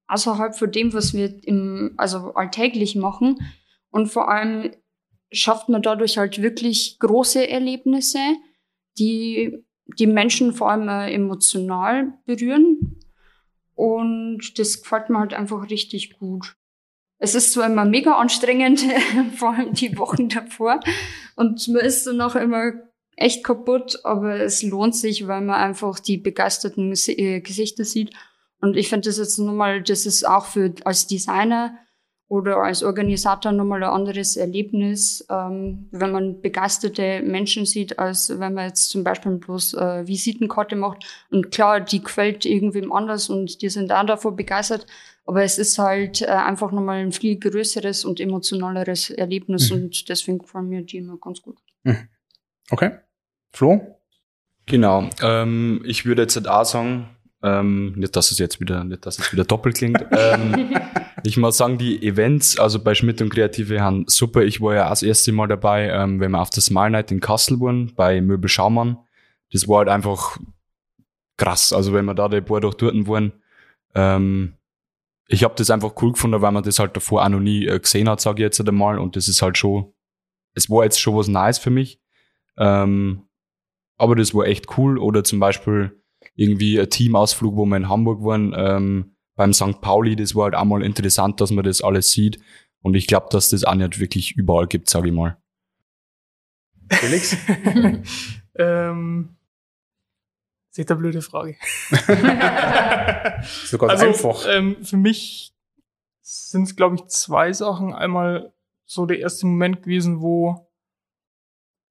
außerhalb 0.08 0.56
von 0.56 0.72
dem, 0.72 0.94
was 0.94 1.14
wir 1.14 1.42
im, 1.48 1.94
also 1.98 2.34
alltäglich 2.34 2.96
machen. 2.96 3.40
Und 3.92 4.08
vor 4.08 4.30
allem 4.30 4.72
schafft 5.32 5.70
man 5.70 5.82
dadurch 5.82 6.18
halt 6.18 6.42
wirklich 6.42 6.98
große 7.00 7.48
Erlebnisse, 7.48 8.20
die 8.98 9.64
die 9.98 10.08
Menschen 10.08 10.54
vor 10.54 10.72
allem 10.72 10.88
äh, 10.88 11.14
emotional 11.14 12.14
berühren. 12.26 13.00
Und 13.76 14.60
das 14.60 14.82
gefällt 14.82 15.10
mir 15.10 15.20
halt 15.20 15.34
einfach 15.34 15.70
richtig 15.70 16.18
gut. 16.20 16.56
Es 17.18 17.36
ist 17.36 17.54
zwar 17.54 17.68
immer 17.68 17.86
mega 17.86 18.16
anstrengend, 18.16 18.86
vor 19.36 19.54
allem 19.54 19.74
die 19.74 19.98
Wochen 19.98 20.30
davor. 20.30 20.80
Und 21.36 21.68
man 21.68 21.86
ist 21.86 22.06
danach 22.06 22.36
immer 22.36 22.74
echt 23.16 23.44
kaputt, 23.44 24.00
aber 24.04 24.40
es 24.40 24.64
lohnt 24.64 24.96
sich, 24.96 25.28
weil 25.28 25.42
man 25.42 25.56
einfach 25.56 26.00
die 26.00 26.18
begeisterten 26.18 26.94
äh, 27.08 27.42
Gesichter 27.42 27.86
sieht. 27.86 28.12
Und 28.60 28.78
ich 28.78 28.90
finde 28.90 29.10
das 29.10 29.18
jetzt 29.18 29.38
nochmal, 29.38 29.82
das 29.82 30.06
ist 30.06 30.28
auch 30.28 30.46
für 30.46 30.74
als 30.84 31.08
Designer 31.08 31.78
oder 32.32 32.64
als 32.64 32.82
Organisator 32.82 33.52
nochmal 33.52 33.84
ein 33.84 33.90
anderes 33.90 34.38
Erlebnis, 34.38 35.26
ähm, 35.30 35.90
wenn 35.92 36.14
man 36.14 36.40
begeisterte 36.40 37.22
Menschen 37.22 37.66
sieht, 37.66 38.00
als 38.00 38.30
wenn 38.40 38.54
man 38.54 38.70
jetzt 38.70 38.90
zum 38.90 39.04
Beispiel 39.04 39.34
bloß 39.34 39.74
äh, 39.74 40.08
Visitenkarte 40.08 40.78
macht. 40.78 41.04
Und 41.30 41.52
klar, 41.52 41.82
die 41.82 42.02
quält 42.02 42.46
irgendwem 42.46 42.94
anders 42.94 43.30
und 43.30 43.62
die 43.62 43.68
sind 43.68 43.92
auch 43.92 44.06
davor 44.06 44.34
begeistert. 44.34 44.88
Aber 45.26 45.44
es 45.44 45.58
ist 45.58 45.78
halt 45.78 46.22
äh, 46.22 46.28
einfach 46.28 46.72
nochmal 46.72 47.00
ein 47.02 47.12
viel 47.12 47.38
größeres 47.38 48.06
und 48.06 48.22
emotionaleres 48.22 49.10
Erlebnis 49.10 49.70
Mhm. 49.70 49.76
und 49.76 50.08
deswegen 50.08 50.38
gefallen 50.40 50.70
mir 50.70 50.84
die 50.84 51.00
immer 51.00 51.18
ganz 51.18 51.42
gut. 51.42 51.58
Okay. 52.70 52.92
Flo? 53.52 54.00
Genau. 54.68 55.10
Ähm, 55.22 55.84
ich 55.86 56.06
würde 56.06 56.22
jetzt 56.22 56.38
halt 56.38 56.48
auch 56.48 56.64
sagen, 56.64 57.10
Ähm, 57.44 57.94
nicht, 57.96 58.16
dass 58.16 58.32
es 58.32 58.38
jetzt 58.38 58.60
wieder, 58.60 58.84
nicht, 58.84 59.06
dass 59.06 59.18
es 59.18 59.34
wieder 59.34 59.44
doppelt 59.44 59.78
klingt. 59.78 60.06
ähm, 60.12 60.76
ich 61.24 61.38
muss 61.38 61.58
sagen, 61.58 61.78
die 61.78 62.06
Events, 62.06 62.60
also 62.60 62.82
bei 62.82 62.94
Schmidt 62.94 63.22
und 63.22 63.30
Kreative, 63.30 63.82
haben 63.82 64.06
super. 64.08 64.44
Ich 64.44 64.62
war 64.62 64.76
ja 64.76 64.86
auch 64.86 64.92
das 64.92 65.04
erste 65.04 65.32
Mal 65.32 65.48
dabei, 65.48 65.90
ähm, 65.90 66.20
wenn 66.20 66.32
wir 66.32 66.42
auf 66.42 66.52
der 66.52 66.62
Smile 66.62 66.92
Night 66.92 67.12
in 67.12 67.20
Kassel 67.20 67.60
waren, 67.60 67.94
bei 67.96 68.22
Möbel 68.22 68.50
Schaumann. 68.50 68.98
Das 69.52 69.68
war 69.68 69.80
halt 69.80 69.90
einfach 69.90 70.38
krass. 71.38 71.74
Also 71.74 71.94
wenn 71.94 72.06
wir 72.06 72.14
da 72.14 72.30
die 72.30 72.42
paar 72.42 72.62
durch 72.62 72.76
dort 72.76 73.08
waren, 73.08 73.34
ähm, 73.96 74.54
ich 75.28 75.44
habe 75.44 75.56
das 75.56 75.70
einfach 75.70 75.94
cool 76.02 76.12
gefunden, 76.12 76.42
weil 76.42 76.52
man 76.52 76.64
das 76.64 76.78
halt 76.78 76.96
davor 76.96 77.24
auch 77.24 77.30
noch 77.30 77.40
nie 77.40 77.66
äh, 77.66 77.80
gesehen 77.80 78.10
hat, 78.10 78.22
sage 78.22 78.42
ich 78.42 78.46
jetzt 78.46 78.68
einmal. 78.68 79.00
Und 79.00 79.16
das 79.16 79.28
ist 79.28 79.42
halt 79.42 79.58
schon, 79.58 79.94
es 80.54 80.70
war 80.70 80.84
jetzt 80.84 81.00
schon 81.00 81.16
was 81.16 81.28
Nice 81.28 81.58
für 81.58 81.70
mich. 81.70 82.00
Ähm, 82.58 83.24
aber 83.98 84.16
das 84.16 84.34
war 84.34 84.46
echt 84.46 84.78
cool. 84.78 84.98
Oder 84.98 85.24
zum 85.24 85.40
Beispiel 85.40 86.01
irgendwie 86.36 86.80
ein 86.80 86.90
Teamausflug, 86.90 87.56
wo 87.56 87.66
wir 87.66 87.78
in 87.78 87.90
Hamburg 87.90 88.24
waren, 88.24 88.54
ähm, 88.56 89.16
beim 89.36 89.54
St. 89.54 89.82
Pauli, 89.82 90.16
das 90.16 90.36
war 90.36 90.46
halt 90.46 90.56
auch 90.56 90.66
mal 90.66 90.84
interessant, 90.84 91.42
dass 91.42 91.52
man 91.52 91.64
das 91.64 91.82
alles 91.82 92.12
sieht. 92.12 92.40
Und 92.82 92.96
ich 92.96 93.08
glaube, 93.08 93.28
dass 93.32 93.50
das 93.50 93.64
auch 93.64 93.76
nicht 93.76 94.00
wirklich 94.00 94.36
überall 94.36 94.68
gibt, 94.68 94.90
sage 94.90 95.10
ich 95.10 95.14
mal. 95.14 95.38
Felix? 96.90 97.38
ähm, 98.56 99.36
Seht 100.74 100.90
ihr 100.90 100.96
blöde 100.96 101.22
Frage. 101.22 101.58
Sogar 103.66 103.90
also, 103.90 104.06
einfach. 104.06 104.46
Ähm, 104.48 104.86
für 104.86 104.96
mich 104.96 105.54
sind 106.22 106.64
es, 106.64 106.78
glaube 106.78 106.96
ich, 106.96 107.08
zwei 107.08 107.52
Sachen. 107.52 107.94
Einmal 107.94 108.54
so 108.86 109.06
der 109.06 109.20
erste 109.20 109.48
Moment 109.48 109.84
gewesen, 109.84 110.22
wo, 110.22 110.70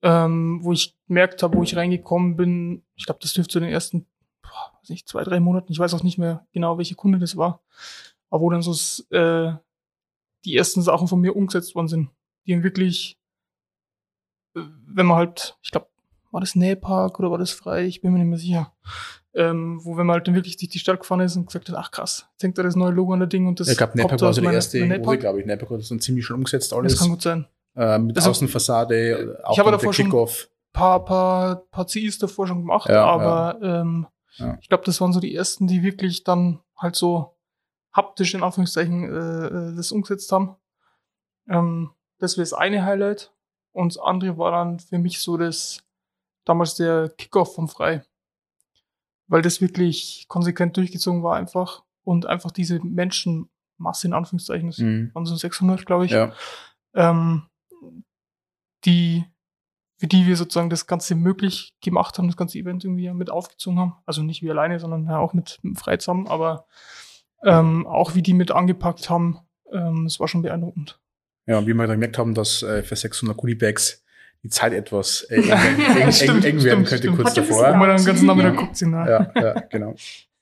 ähm, 0.03 0.61
wo 0.62 0.72
ich 0.72 0.96
gemerkt 1.07 1.42
habe, 1.42 1.59
wo 1.59 1.62
ich 1.62 1.76
reingekommen 1.76 2.37
bin. 2.37 2.83
Ich 2.94 3.05
glaube, 3.05 3.20
das 3.20 3.35
dürfte 3.35 3.53
zu 3.53 3.61
den 3.61 3.68
ersten, 3.68 4.07
boah, 4.50 4.78
weiß 4.80 4.90
nicht, 4.90 5.08
zwei, 5.08 5.22
drei 5.24 5.40
Monaten. 5.40 5.72
Ich 5.72 5.78
weiß 5.78 5.94
auch 5.94 6.02
nicht 6.02 6.18
mehr 6.18 6.46
genau, 6.52 6.76
welche 6.78 6.94
Kunde 6.96 7.18
das 7.18 7.36
war. 7.36 7.60
Aber 8.30 8.42
wo 8.42 8.50
dann 8.50 8.62
so 8.62 8.72
äh, 9.14 9.52
die 10.44 10.56
ersten 10.56 10.82
Sachen 10.82 11.08
von 11.08 11.20
mir 11.20 11.34
umgesetzt 11.36 11.74
worden 11.74 11.88
sind, 11.88 12.10
die 12.46 12.52
dann 12.52 12.62
wirklich, 12.62 13.18
äh, 14.56 14.60
wenn 14.86 15.06
man 15.06 15.16
halt, 15.18 15.56
ich 15.62 15.70
glaube, 15.70 15.86
war 16.30 16.40
das 16.40 16.54
Nähpark 16.54 17.18
oder 17.18 17.30
war 17.30 17.38
das 17.38 17.50
frei? 17.50 17.86
Ich 17.86 18.00
bin 18.00 18.12
mir 18.12 18.18
nicht 18.18 18.28
mehr 18.28 18.38
sicher. 18.38 18.72
Ähm, 19.32 19.80
wo 19.84 19.96
wenn 19.96 20.06
man 20.06 20.14
halt 20.14 20.26
dann 20.28 20.34
wirklich 20.34 20.56
durch 20.56 20.70
die 20.70 20.78
Stadt 20.80 20.98
gefahren 21.00 21.20
ist 21.20 21.36
und 21.36 21.46
gesagt 21.46 21.68
hat, 21.68 21.76
ach 21.76 21.90
krass, 21.92 22.26
jetzt 22.32 22.42
hängt 22.42 22.58
da 22.58 22.64
das 22.64 22.74
neue 22.74 22.90
Logo 22.90 23.12
an 23.12 23.20
der 23.20 23.28
Ding 23.28 23.46
und 23.46 23.60
das 23.60 23.68
ich 23.68 23.78
glaube, 23.78 23.96
Nähpark 23.96 24.20
war 24.20 24.28
aus 24.30 24.34
so 24.36 24.40
die 24.40 24.44
meiner- 24.46 24.56
erste 24.56 24.84
Nähpark. 24.84 25.20
glaube 25.20 25.40
ich. 25.40 25.46
Nähpark 25.46 25.70
hat 25.70 25.78
das 25.80 25.88
dann 25.88 26.00
ziemlich 26.00 26.24
schon 26.26 26.36
umgesetzt 26.36 26.72
alles. 26.72 26.92
Das 26.94 27.00
kann 27.00 27.10
gut 27.10 27.22
sein. 27.22 27.46
Äh, 27.76 27.98
mit 27.98 28.16
Also, 28.16 28.30
Außenfassade, 28.30 29.40
auch 29.44 29.52
ich 29.52 29.58
habe 29.60 29.70
davor 29.70 29.90
der 29.90 29.92
schon- 29.96 30.04
Kickoff. 30.06 30.48
Paar, 30.72 31.04
paar, 31.04 31.56
paar 31.70 31.86
CIs 31.86 32.18
davor 32.18 32.46
schon 32.48 32.58
gemacht, 32.58 32.88
Ja, 32.88 33.04
aber 33.04 33.58
Ähm, 33.62 34.06
Ja. 34.40 34.59
ich 34.61 34.68
glaube, 34.68 34.85
das 34.85 35.00
waren 35.00 35.12
so 35.12 35.20
die 35.20 35.35
ersten, 35.35 35.66
die 35.66 35.83
wirklich 35.83 36.24
dann 36.24 36.61
halt 36.76 36.96
so 36.96 37.37
haptisch 37.92 38.35
in 38.35 38.42
Anführungszeichen 38.42 39.05
äh, 39.05 39.46
äh, 39.46 39.76
das 39.76 39.92
umgesetzt 39.92 40.31
haben. 40.33 40.57
Ähm, 41.48 41.90
das 42.18 42.37
wäre 42.37 42.42
das 42.42 42.53
eine 42.53 42.85
Highlight. 42.85 43.33
Und 43.72 43.94
das 43.94 44.03
andere 44.03 44.37
war 44.38 44.50
dann 44.53 44.81
für 44.81 44.98
mich 44.98 45.20
so 45.20 45.37
das 45.37 45.83
damals 46.44 46.74
der 46.74 47.09
Kickoff 47.11 47.55
vom 47.55 47.68
Frei. 47.68 48.05
Weil 49.29 49.42
das 49.42 49.61
wirklich 49.61 50.26
konsequent 50.29 50.76
durchgezogen 50.76 51.22
war 51.22 51.37
einfach. 51.37 51.83
Und 52.03 52.26
einfach 52.26 52.50
diese 52.50 52.81
Menschenmasse 52.85 54.07
in 54.07 54.12
Anführungszeichen, 54.12 54.68
das 54.70 54.79
Mhm. 54.79 55.11
waren 55.14 55.26
so 55.26 55.37
600, 55.37 55.85
glaube 55.87 56.07
ich, 56.07 56.11
Ja. 56.12 56.33
ähm, 56.94 57.46
die, 58.85 59.24
für 60.00 60.06
die 60.06 60.26
wir 60.26 60.34
sozusagen 60.34 60.70
das 60.70 60.86
Ganze 60.86 61.14
möglich 61.14 61.74
gemacht 61.82 62.16
haben, 62.16 62.26
das 62.26 62.38
ganze 62.38 62.58
Event 62.58 62.84
irgendwie 62.84 63.12
mit 63.12 63.28
aufgezogen 63.28 63.78
haben. 63.78 63.96
Also 64.06 64.22
nicht 64.22 64.40
wir 64.40 64.52
alleine, 64.52 64.80
sondern 64.80 65.04
ja 65.04 65.18
auch 65.18 65.34
mit, 65.34 65.58
mit 65.60 65.78
Frei 65.78 65.98
zusammen, 65.98 66.26
aber 66.26 66.64
ähm, 67.44 67.86
auch 67.86 68.14
wie 68.14 68.22
die 68.22 68.32
mit 68.32 68.50
angepackt 68.50 69.10
haben, 69.10 69.40
ähm, 69.70 70.04
das 70.04 70.18
war 70.18 70.26
schon 70.26 70.40
beeindruckend. 70.40 70.98
Ja, 71.46 71.58
und 71.58 71.66
wie 71.66 71.74
wir 71.74 71.86
dann 71.86 71.96
gemerkt 71.96 72.16
haben, 72.16 72.32
dass 72.32 72.62
äh, 72.62 72.82
für 72.82 72.96
600 72.96 73.36
Goodiebags 73.36 74.02
die 74.42 74.48
Zeit 74.48 74.72
etwas 74.72 75.26
äh, 75.28 75.34
eng, 75.42 75.50
eng, 75.50 75.96
eng, 75.96 76.12
Stimmt, 76.12 76.44
eng 76.46 76.62
werden 76.64 76.86
stimmt, 76.86 76.88
könnte 76.88 76.96
stimmt. 76.96 77.16
kurz 77.16 77.30
Hat 77.30 77.36
davor. 77.36 77.72
Wo 77.74 77.76
man 77.76 77.88
dann 77.90 78.04
ganzen 78.04 78.26
Nachmittag 78.26 78.56
guckt, 78.56 78.76
sind, 78.78 78.92
ne? 78.92 79.30
Ja, 79.36 79.42
ja, 79.42 79.60
genau. 79.68 79.94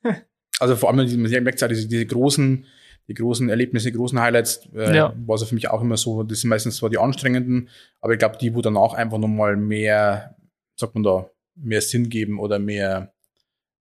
Also 0.60 0.74
vor 0.74 0.88
allem, 0.88 0.96
man 0.96 1.44
merkt 1.44 1.60
ja, 1.60 1.68
diese, 1.68 1.86
diese 1.86 2.04
großen, 2.04 2.64
die 3.08 3.14
großen 3.14 3.48
Erlebnisse, 3.48 3.90
die 3.90 3.96
großen 3.96 4.20
Highlights, 4.20 4.68
äh, 4.74 4.94
Ja. 4.96 5.14
war 5.26 5.38
so 5.38 5.46
für 5.46 5.54
mich 5.54 5.68
auch 5.70 5.80
immer 5.80 5.96
so, 5.96 6.22
das 6.22 6.40
sind 6.42 6.50
meistens 6.50 6.76
zwar 6.76 6.90
die 6.90 6.98
anstrengenden, 6.98 7.68
aber 8.00 8.12
ich 8.12 8.18
glaube, 8.18 8.36
die, 8.38 8.54
wo 8.54 8.60
danach 8.62 8.92
einfach 8.94 9.18
nochmal 9.18 9.56
mehr, 9.56 10.36
sagt 10.76 10.94
man 10.94 11.02
da, 11.02 11.30
mehr 11.56 11.80
Sinn 11.80 12.08
geben 12.08 12.38
oder 12.38 12.58
mehr, 12.58 13.12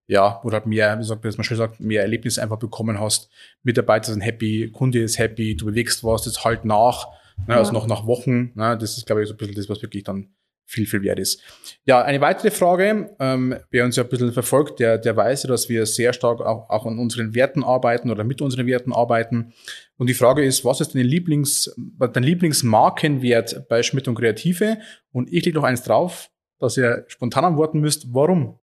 ja, 0.07 0.41
oder 0.43 0.53
halt 0.55 0.65
mehr, 0.65 0.97
wie 0.97 1.03
sagt 1.03 1.21
man 1.23 1.29
das, 1.29 1.37
man 1.37 1.43
schön 1.43 1.57
sagt, 1.57 1.79
mehr 1.81 2.01
Erlebnisse 2.01 2.41
einfach 2.41 2.57
bekommen 2.57 2.99
hast. 2.99 3.29
Mitarbeiter 3.63 4.13
sind 4.13 4.21
happy, 4.21 4.71
Kunde 4.71 4.99
ist 5.03 5.19
happy, 5.19 5.55
du 5.55 5.65
bewegst 5.65 6.03
was, 6.03 6.23
das 6.23 6.45
halt 6.45 6.63
nach, 6.63 7.07
ne, 7.45 7.55
also 7.55 7.71
Ja. 7.73 7.79
noch 7.79 7.87
nach 7.87 8.07
Wochen, 8.07 8.51
ne, 8.55 8.77
das 8.79 8.97
ist, 8.97 9.05
glaube 9.05 9.21
ich, 9.21 9.27
so 9.27 9.33
ein 9.33 9.37
bisschen 9.37 9.55
das, 9.55 9.67
was 9.67 9.81
wirklich 9.81 10.03
dann 10.05 10.29
viel, 10.67 10.85
viel 10.85 11.01
wert 11.01 11.17
ist. 11.17 11.41
Ja, 11.85 12.01
eine 12.03 12.19
weitere 12.21 12.51
Frage, 12.51 13.15
ähm, 13.19 13.55
wer 13.71 13.85
uns 13.85 13.95
ja 13.95 14.03
ein 14.03 14.09
bisschen 14.09 14.33
verfolgt, 14.33 14.79
der, 14.79 14.97
der 14.97 15.15
weiß 15.15 15.43
ja, 15.43 15.49
dass 15.49 15.69
wir 15.69 15.85
sehr 15.85 16.11
stark 16.11 16.41
auch, 16.41 16.69
auch 16.69 16.85
an 16.85 16.99
unseren 16.99 17.33
Werten 17.33 17.63
arbeiten 17.63 18.11
oder 18.11 18.25
mit 18.25 18.41
unseren 18.41 18.67
Werten 18.67 18.93
arbeiten. 18.93 19.53
Und 19.97 20.07
die 20.07 20.13
Frage 20.13 20.43
ist, 20.43 20.65
was 20.65 20.81
ist 20.81 20.93
dein 20.93 21.05
Lieblings, 21.05 21.73
dein 21.97 22.23
Lieblingsmarkenwert 22.23 23.67
bei 23.69 23.81
Schmidt 23.81 24.07
und 24.09 24.15
Kreative? 24.15 24.77
Und 25.11 25.31
ich 25.31 25.45
lege 25.45 25.57
noch 25.57 25.63
eins 25.63 25.83
drauf, 25.83 26.29
dass 26.59 26.77
ihr 26.77 27.05
spontan 27.07 27.45
antworten 27.45 27.79
müsst, 27.79 28.13
warum? 28.13 28.59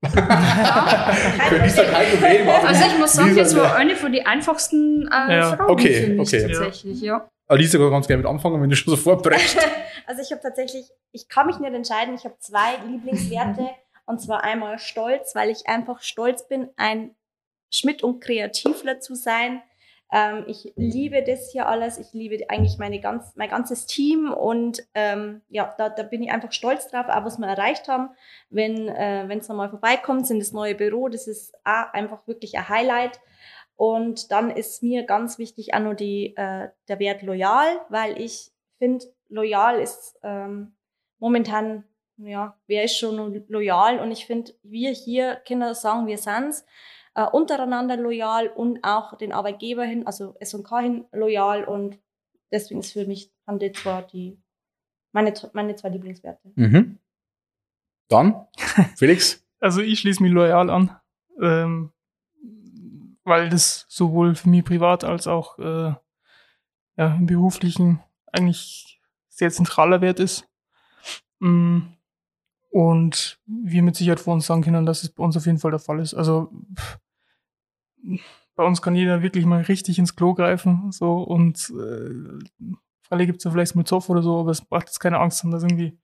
Für 0.08 1.58
Lisa 1.62 1.82
kein 1.82 2.06
Problem. 2.10 2.48
Also 2.48 2.84
ich 2.86 2.98
muss 2.98 3.12
sagen, 3.12 3.30
Lisa, 3.30 3.42
das 3.42 3.56
war 3.56 3.76
eine 3.76 3.96
von 3.96 4.12
den 4.12 4.24
einfachsten 4.24 5.08
äh, 5.08 5.36
Ja. 5.36 5.56
Fragen 5.56 5.70
Okay, 5.72 5.94
für 5.94 6.10
mich 6.10 6.20
okay. 6.20 6.42
tatsächlich, 6.42 7.02
ja. 7.02 7.28
Alisa 7.48 7.78
kann 7.78 7.90
ganz 7.90 8.06
gerne 8.06 8.22
mit 8.22 8.30
anfangen, 8.30 8.62
wenn 8.62 8.70
du 8.70 8.76
schon 8.76 8.92
so 8.92 8.96
vorbrechst. 8.96 9.58
Also 10.08 10.22
ich 10.22 10.32
habe 10.32 10.40
tatsächlich, 10.40 10.90
ich 11.12 11.28
kann 11.28 11.46
mich 11.46 11.58
nicht 11.58 11.74
entscheiden. 11.74 12.14
Ich 12.14 12.24
habe 12.24 12.38
zwei 12.38 12.76
Lieblingswerte 12.86 13.68
und 14.06 14.22
zwar 14.22 14.42
einmal 14.42 14.78
Stolz, 14.78 15.34
weil 15.34 15.50
ich 15.50 15.68
einfach 15.68 16.00
stolz 16.00 16.48
bin, 16.48 16.70
ein 16.76 17.14
Schmidt 17.70 18.02
und 18.02 18.20
Kreativler 18.20 19.00
zu 19.00 19.14
sein. 19.14 19.62
Ähm, 20.10 20.44
ich 20.46 20.72
liebe 20.76 21.22
das 21.22 21.52
hier 21.52 21.68
alles. 21.68 21.98
Ich 21.98 22.14
liebe 22.14 22.42
eigentlich 22.48 22.78
meine 22.78 23.00
ganz, 23.00 23.36
mein 23.36 23.50
ganzes 23.50 23.84
Team 23.84 24.32
und 24.32 24.82
ähm, 24.94 25.42
ja, 25.50 25.74
da, 25.76 25.90
da 25.90 26.04
bin 26.04 26.22
ich 26.22 26.32
einfach 26.32 26.52
stolz 26.52 26.88
drauf, 26.88 27.08
auch 27.10 27.26
was 27.26 27.36
wir 27.36 27.46
erreicht 27.46 27.86
haben. 27.88 28.08
Wenn 28.48 28.88
äh, 28.88 29.24
wenn 29.26 29.40
es 29.40 29.48
nochmal 29.48 29.68
vorbeikommt, 29.68 30.30
in 30.30 30.38
das 30.38 30.52
neue 30.52 30.74
Büro, 30.74 31.10
das 31.10 31.26
ist 31.26 31.54
auch 31.64 31.92
einfach 31.92 32.26
wirklich 32.26 32.56
ein 32.56 32.70
Highlight. 32.70 33.20
Und 33.76 34.32
dann 34.32 34.50
ist 34.50 34.82
mir 34.82 35.02
ganz 35.02 35.38
wichtig 35.38 35.74
auch 35.74 35.80
noch 35.80 35.94
die, 35.94 36.34
äh, 36.34 36.70
der 36.88 36.98
Wert 36.98 37.20
loyal, 37.20 37.78
weil 37.90 38.18
ich 38.18 38.50
finde, 38.78 39.04
loyal 39.28 39.80
ist 39.80 40.18
ähm, 40.22 40.74
momentan, 41.18 41.84
ja, 42.16 42.58
wer 42.66 42.84
ist 42.84 42.98
schon 42.98 43.44
loyal? 43.48 44.00
Und 44.00 44.10
ich 44.10 44.26
finde, 44.26 44.52
wir 44.62 44.90
hier, 44.90 45.36
Kinder 45.36 45.74
sagen, 45.74 46.06
wir 46.06 46.18
sind's, 46.18 46.64
äh, 47.14 47.24
untereinander 47.24 47.96
loyal 47.96 48.48
und 48.48 48.84
auch 48.84 49.16
den 49.16 49.32
Arbeitgeber 49.32 49.84
hin, 49.84 50.06
also 50.06 50.36
S&K 50.40 50.80
hin 50.80 51.06
loyal 51.12 51.64
und 51.64 51.98
deswegen 52.52 52.80
ist 52.80 52.92
für 52.92 53.06
mich 53.06 53.32
haben 53.46 53.58
die 53.58 53.72
zwar 53.72 54.02
die, 54.02 54.40
meine, 55.12 55.32
meine 55.52 55.74
zwei 55.74 55.88
Lieblingswerte. 55.88 56.52
Mhm. 56.54 56.98
Dann, 58.08 58.46
Felix. 58.96 59.44
Also 59.60 59.80
ich 59.80 59.98
schließe 59.98 60.22
mich 60.22 60.32
loyal 60.32 60.70
an, 60.70 60.96
ähm, 61.42 61.92
weil 63.24 63.48
das 63.48 63.86
sowohl 63.88 64.34
für 64.34 64.48
mich 64.48 64.64
privat 64.64 65.02
als 65.02 65.26
auch 65.26 65.58
äh, 65.58 65.94
ja, 66.96 67.14
im 67.16 67.26
beruflichen 67.26 68.00
eigentlich 68.32 68.97
sehr 69.38 69.50
zentraler 69.50 70.00
Wert 70.00 70.20
ist. 70.20 70.48
Mm, 71.38 71.78
Und 72.70 73.40
wir 73.46 73.82
mit 73.82 73.96
Sicherheit 73.96 74.20
vor 74.20 74.34
uns 74.34 74.46
sagen 74.46 74.62
können, 74.62 74.84
dass 74.84 75.02
es 75.04 75.10
bei 75.10 75.22
uns 75.24 75.36
auf 75.36 75.46
jeden 75.46 75.58
Fall 75.58 75.70
der 75.70 75.80
Fall 75.80 76.00
ist. 76.00 76.14
Also 76.14 76.52
bei 78.56 78.64
uns 78.64 78.82
kann 78.82 78.94
jeder 78.96 79.22
wirklich 79.22 79.46
mal 79.46 79.62
richtig 79.62 79.98
ins 79.98 80.16
Klo 80.16 80.34
greifen. 80.34 80.90
So 80.92 81.22
und 81.22 81.70
äh, 81.70 82.44
Freilich 83.02 83.26
gibt 83.28 83.38
es 83.38 83.44
ja 83.44 83.50
vielleicht 83.50 83.74
mal 83.74 83.84
Zoff 83.86 84.10
oder 84.10 84.22
so, 84.22 84.40
aber 84.40 84.50
es 84.50 84.68
macht 84.68 84.88
jetzt 84.88 84.98
keine 85.00 85.18
Angst 85.18 85.42
haben, 85.42 85.50
dass 85.50 85.62
irgendwie, 85.62 85.98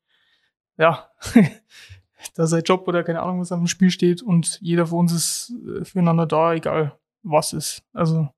ja, 0.79 1.11
da 2.35 2.47
sein 2.47 2.63
Job 2.63 2.89
oder 2.89 3.05
keine 3.05 3.21
Ahnung, 3.21 3.41
was 3.41 3.53
auf 3.53 3.59
dem 3.59 3.67
Spiel 3.67 3.91
steht 3.91 4.23
und 4.23 4.59
jeder 4.63 4.87
von 4.87 5.01
uns 5.01 5.13
ist 5.13 5.53
äh, 5.69 5.85
füreinander 5.85 6.25
da, 6.25 6.55
egal 6.55 6.99
was 7.23 7.53
ist. 7.53 7.83
Also, 7.93 8.31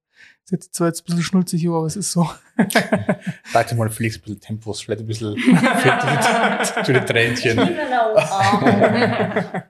ist 0.45 0.53
jetzt 0.53 0.75
zwar 0.75 0.89
jetzt 0.89 1.03
ein 1.03 1.05
bisschen 1.07 1.23
schnulzig, 1.23 1.61
hier, 1.61 1.73
aber 1.73 1.87
es 1.87 1.97
ist 1.97 2.13
so. 2.13 2.29
Sag 3.53 3.69
dir 3.69 3.75
mal, 3.75 3.91
Felix, 3.91 4.17
ein 4.17 4.23
bisschen 4.23 4.41
Tempos, 4.41 4.83
vielleicht 4.83 5.01
ein 5.01 5.07
bisschen 5.07 5.37
für 5.37 6.93
die 6.93 7.01
Tränchen. 7.01 7.59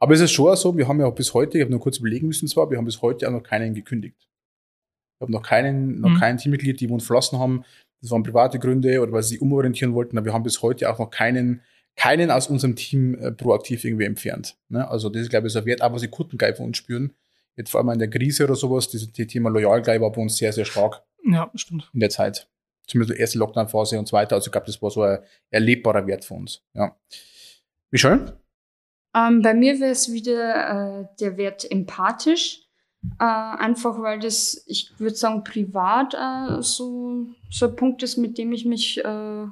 Aber 0.00 0.12
es 0.12 0.20
ist 0.20 0.32
schon 0.32 0.54
so, 0.56 0.76
wir 0.76 0.86
haben 0.86 1.00
ja 1.00 1.06
auch 1.06 1.14
bis 1.14 1.32
heute, 1.32 1.56
ich 1.56 1.62
habe 1.62 1.70
nur 1.70 1.80
kurz 1.80 1.98
überlegen 1.98 2.26
müssen 2.26 2.46
zwar, 2.48 2.68
wir 2.70 2.76
haben 2.76 2.84
bis 2.84 3.00
heute 3.00 3.26
auch 3.26 3.32
noch 3.32 3.42
keinen 3.42 3.74
gekündigt. 3.74 4.16
Ich 4.20 5.20
habe 5.22 5.32
noch 5.32 5.42
keinen, 5.42 6.00
noch 6.00 6.10
Mhm. 6.10 6.20
kein 6.20 6.36
Teammitglied, 6.36 6.78
die 6.80 6.88
uns 6.88 7.06
verlassen 7.06 7.38
haben. 7.38 7.64
Das 8.02 8.10
waren 8.10 8.22
private 8.22 8.58
Gründe 8.58 9.00
oder 9.00 9.12
weil 9.12 9.22
sie 9.22 9.30
sich 9.30 9.40
umorientieren 9.40 9.94
wollten. 9.94 10.18
Aber 10.18 10.26
wir 10.26 10.34
haben 10.34 10.42
bis 10.42 10.60
heute 10.60 10.90
auch 10.90 10.98
noch 10.98 11.10
keinen 11.10 11.62
keinen 11.96 12.30
aus 12.30 12.48
unserem 12.48 12.76
Team 12.76 13.14
äh, 13.14 13.30
proaktiv 13.30 13.84
irgendwie 13.84 14.04
entfernt. 14.04 14.56
Ne? 14.68 14.86
Also 14.88 15.08
das 15.08 15.22
ist, 15.22 15.30
glaube 15.30 15.46
ich, 15.46 15.52
so 15.52 15.60
ein 15.60 15.64
Wert, 15.64 15.80
auch 15.80 15.92
was 15.92 16.02
die 16.02 16.08
Kunden 16.08 16.36
geil 16.36 16.54
von 16.54 16.66
uns 16.66 16.76
spüren. 16.76 17.12
Jetzt 17.56 17.70
vor 17.70 17.80
allem 17.80 17.90
in 17.90 17.98
der 17.98 18.10
Krise 18.10 18.44
oder 18.44 18.56
sowas, 18.56 18.88
das, 18.90 19.10
das 19.10 19.26
Thema 19.26 19.50
Loyalgeil 19.50 20.00
war 20.00 20.10
bei 20.10 20.20
uns 20.20 20.36
sehr, 20.36 20.52
sehr 20.52 20.64
stark 20.64 21.02
Ja, 21.24 21.50
stimmt. 21.54 21.90
in 21.94 22.00
der 22.00 22.10
Zeit. 22.10 22.48
Zumindest 22.86 23.16
die 23.16 23.20
erste 23.20 23.38
Lockdown-Phase 23.38 23.98
und 23.98 24.06
so 24.08 24.12
weiter. 24.16 24.34
Also 24.34 24.48
ich 24.48 24.52
glaube, 24.52 24.66
das 24.66 24.80
war 24.82 24.90
so 24.90 25.02
ein 25.02 25.18
erlebbarer 25.50 26.06
Wert 26.06 26.24
für 26.24 26.34
uns. 26.34 26.62
Ja. 26.74 26.96
Michelle? 27.90 28.38
Ähm, 29.16 29.42
bei 29.42 29.54
mir 29.54 29.78
wäre 29.80 29.92
es 29.92 30.12
wieder 30.12 31.00
äh, 31.00 31.06
der 31.20 31.36
Wert 31.36 31.70
empathisch. 31.70 32.60
Äh, 33.20 33.24
einfach 33.24 34.00
weil 34.00 34.18
das, 34.18 34.64
ich 34.66 34.98
würde 34.98 35.14
sagen, 35.14 35.44
privat 35.44 36.14
äh, 36.14 36.62
so, 36.62 37.26
so 37.50 37.68
ein 37.68 37.76
Punkt 37.76 38.02
ist, 38.02 38.16
mit 38.16 38.36
dem 38.38 38.52
ich 38.52 38.64
mich 38.64 39.04
äh, 39.04 39.46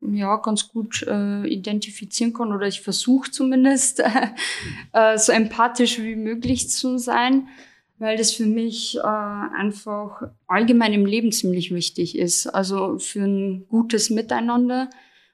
ja 0.00 0.36
ganz 0.36 0.68
gut 0.68 1.02
äh, 1.08 1.46
identifizieren 1.46 2.32
kann 2.32 2.52
oder 2.52 2.66
ich 2.66 2.80
versuche 2.80 3.30
zumindest 3.30 4.02
äh, 4.92 5.18
so 5.18 5.32
empathisch 5.32 5.98
wie 6.00 6.16
möglich 6.16 6.70
zu 6.70 6.98
sein, 6.98 7.48
weil 7.98 8.16
das 8.16 8.32
für 8.32 8.46
mich 8.46 8.98
äh, 8.98 9.00
einfach 9.02 10.22
allgemein 10.46 10.92
im 10.92 11.06
Leben 11.06 11.32
ziemlich 11.32 11.74
wichtig 11.74 12.16
ist. 12.18 12.46
Also 12.46 12.98
für 12.98 13.24
ein 13.24 13.66
gutes 13.68 14.10
Miteinander. 14.10 14.90